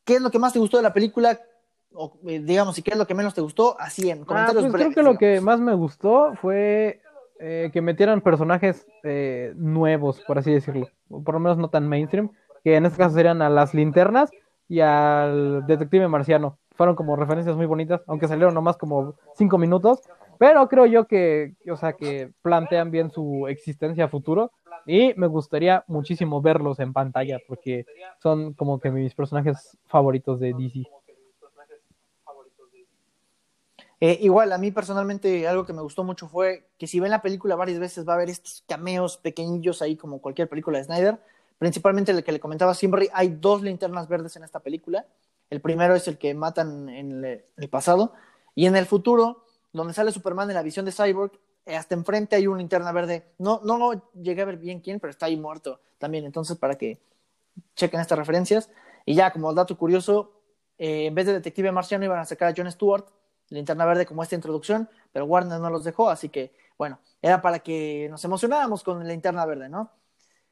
[0.04, 1.40] ¿qué es lo que más te gustó de la película?
[1.94, 3.80] O eh, digamos, ¿y qué es lo que menos te gustó?
[3.80, 7.02] Así en Ah, comentarios pues creo que lo que más me gustó fue
[7.40, 8.86] eh, que metieran personajes
[9.56, 10.90] nuevos, por así decirlo.
[11.10, 12.30] o Por lo menos no tan mainstream.
[12.66, 14.32] Que en este caso serían a las linternas
[14.68, 16.58] y al detective marciano.
[16.76, 20.02] Fueron como referencias muy bonitas, aunque salieron nomás como cinco minutos.
[20.40, 24.52] Pero creo yo que, o sea, que plantean bien su existencia futuro.
[24.88, 27.86] Y me gustaría muchísimo verlos en pantalla, porque
[28.18, 30.88] son como que mis personajes favoritos de DC.
[34.00, 37.22] Eh, igual, a mí personalmente algo que me gustó mucho fue que si ven la
[37.22, 41.20] película varias veces va a haber estos cameos pequeñillos ahí como cualquier película de Snyder.
[41.58, 45.06] Principalmente el que le comentaba siempre, hay dos linternas verdes en esta película.
[45.50, 48.14] El primero es el que matan en el, pasado.
[48.56, 51.32] Y en el futuro, donde sale Superman en la visión de Cyborg,
[51.66, 53.26] eh, hasta enfrente hay una linterna verde.
[53.38, 56.26] No, no llegué a ver bien quién, pero está ahí muerto también.
[56.26, 57.00] Entonces, para que
[57.76, 58.70] chequen estas referencias.
[59.06, 60.34] Y ya, como dato curioso,
[60.78, 63.06] eh, en vez de Detective Marciano iban a sacar a John Stewart,
[63.50, 67.60] Linterna Verde, como esta introducción, pero Warner no los dejó, así que, bueno, era para
[67.60, 69.92] que nos emocionáramos con la Linterna Verde, ¿no?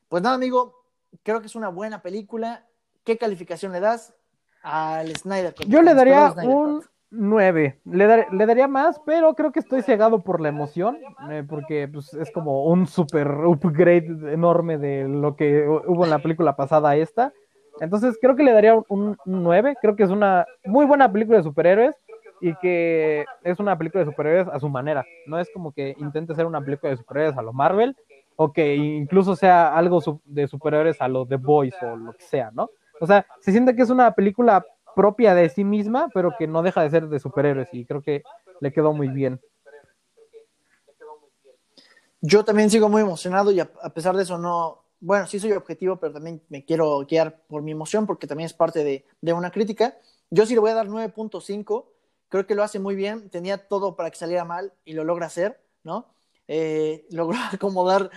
[0.07, 0.82] Pues nada, amigo,
[1.23, 2.65] creo que es una buena película.
[3.03, 4.13] ¿Qué calificación le das
[4.61, 5.67] al Snyder Cut?
[5.67, 6.89] Yo le daría Snyder un Cut.
[7.11, 7.79] 9.
[7.85, 10.97] Le, dar- le daría más, pero creo que estoy cegado por la emoción,
[11.29, 16.09] eh, porque pues, es como un super upgrade enorme de lo que hu- hubo en
[16.09, 17.31] la película pasada a esta.
[17.79, 19.75] Entonces creo que le daría un, un 9.
[19.81, 21.95] Creo que es una muy buena película de superhéroes
[22.41, 25.05] y que es una película de superhéroes a su manera.
[25.27, 27.95] No es como que intente ser una película de superhéroes a lo Marvel
[28.35, 32.51] o que incluso sea algo de superhéroes a lo The Boys o lo que sea,
[32.51, 32.69] ¿no?
[32.99, 34.65] O sea, se siente que es una película
[34.95, 38.23] propia de sí misma, pero que no deja de ser de superhéroes y creo que
[38.59, 39.41] le quedó muy bien.
[42.21, 45.51] Yo también sigo muy emocionado y a, a pesar de eso no, bueno, sí soy
[45.51, 49.33] objetivo, pero también me quiero guiar por mi emoción porque también es parte de, de
[49.33, 49.97] una crítica.
[50.29, 51.85] Yo sí le voy a dar 9.5,
[52.29, 55.25] creo que lo hace muy bien, tenía todo para que saliera mal y lo logra
[55.25, 56.07] hacer, ¿no?
[56.47, 58.09] Eh, logró acomodar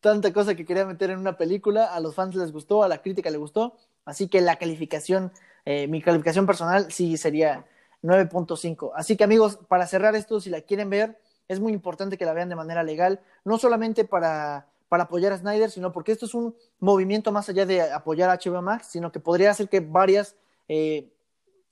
[0.00, 3.00] tanta cosa que quería meter en una película, a los fans les gustó, a la
[3.00, 5.32] crítica le gustó, así que la calificación,
[5.64, 7.64] eh, mi calificación personal sí sería
[8.02, 8.92] 9.5.
[8.96, 11.18] Así que amigos, para cerrar esto, si la quieren ver,
[11.48, 15.38] es muy importante que la vean de manera legal, no solamente para, para apoyar a
[15.38, 19.12] Snyder, sino porque esto es un movimiento más allá de apoyar a HBO Max, sino
[19.12, 20.36] que podría hacer que varias
[20.68, 21.12] eh,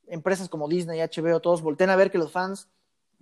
[0.07, 2.69] empresas como Disney, HBO, todos volteen a ver que los fans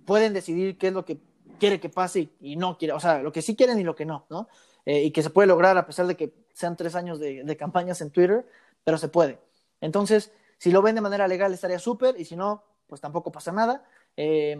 [0.05, 1.19] pueden decidir qué es lo que
[1.59, 4.05] quiere que pase y, no quiere, o sea, lo que sí quieren y lo que
[4.05, 4.47] no, ¿no?
[4.85, 7.57] Eh, y que se puede lograr a pesar de que sean tres años de, de
[7.57, 8.45] campañas en Twitter,
[8.83, 9.37] pero se puede.
[9.81, 13.51] Entonces, si lo ven de manera legal estaría súper y si no, pues tampoco pasa
[13.51, 13.83] nada.
[14.17, 14.57] Eh,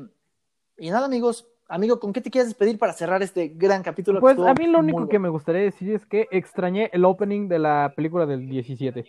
[0.77, 4.19] y nada, amigos, amigo, ¿con qué te quieres despedir para cerrar este gran capítulo?
[4.19, 5.09] Pues a mí lo único bueno?
[5.09, 9.05] que me gustaría decir es que extrañé el opening de la película del 17.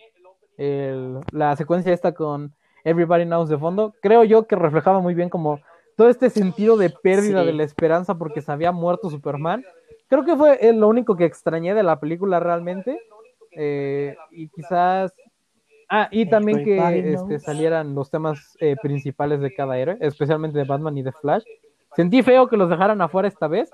[0.57, 5.29] El- la secuencia esta con Everybody Knows de fondo, creo yo que reflejaba muy bien
[5.29, 5.59] como
[5.95, 7.47] todo este sentido de pérdida Sí.
[7.47, 9.63] de la esperanza porque se había muerto Superman.
[10.07, 12.99] Creo que fue eh, lo único que extrañé de la película realmente.
[13.51, 15.13] Eh, y quizás...
[15.93, 20.63] Ah, y también que este, salieran los temas eh, principales de cada héroe, especialmente de
[20.63, 21.43] Batman y de Flash.
[21.97, 23.69] Sentí feo que los dejaran afuera esta vez,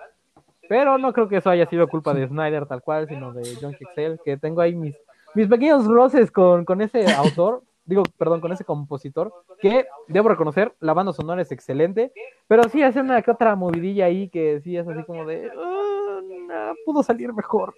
[0.67, 3.75] pero no creo que eso haya sido culpa de Snyder tal cual, sino de John
[3.75, 4.95] Kixel, que tengo ahí mis,
[5.35, 10.75] mis pequeños roces con, con ese autor, digo, perdón, con ese compositor, que debo reconocer,
[10.79, 12.11] la banda sonora es excelente,
[12.47, 16.19] pero sí hace una que otra movidilla ahí que sí es así como de, "Ah,
[16.21, 17.73] no, pudo salir mejor.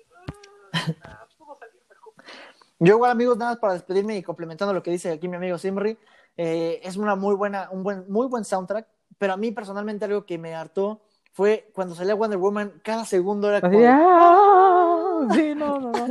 [2.79, 5.57] Yo igual, amigos, nada más para despedirme y complementando lo que dice aquí mi amigo
[5.57, 5.97] Simri,
[6.37, 8.87] eh, es una muy buena, un buen, muy buen soundtrack,
[9.17, 11.01] pero a mí personalmente algo que me hartó
[11.33, 16.07] fue cuando salía Wonder Woman, cada segundo era como, de, "Ah", sí, no, no, no.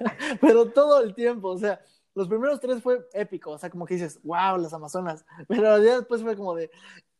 [0.40, 1.80] pero todo el tiempo, o sea,
[2.14, 5.24] los primeros tres fue épico, o sea, como que dices, wow, las Amazonas.
[5.48, 6.70] Pero la realidad después fue como de,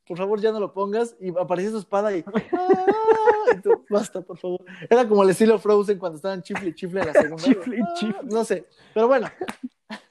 [0.07, 1.17] por favor, ya no lo pongas.
[1.21, 3.57] Y apareció su espada y, ¡Ah!
[3.57, 4.65] y tú, basta, por favor.
[4.89, 7.43] Era como el estilo Frozen cuando estaban chifle y chifle en la segunda.
[7.45, 8.29] Chifle y Ah, chifle.
[8.31, 9.29] No sé, pero bueno.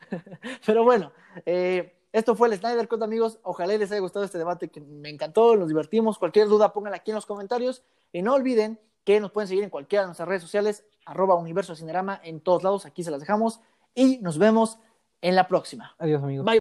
[0.65, 1.11] pero bueno,
[1.45, 3.39] eh, esto fue el Snyder Cut, amigos.
[3.43, 6.17] Ojalá les haya gustado este debate que me encantó, nos divertimos.
[6.17, 7.84] Cualquier duda, pónganla aquí en los comentarios.
[8.11, 11.75] Y no olviden que nos pueden seguir en cualquiera de nuestras redes sociales, arroba universo
[11.75, 12.86] cinerama, en todos lados.
[12.86, 13.59] Aquí se las dejamos.
[13.96, 14.80] Y nos vemos
[15.22, 15.96] en la próxima.
[15.98, 16.46] Adiós, amigos.
[16.46, 16.58] Bye.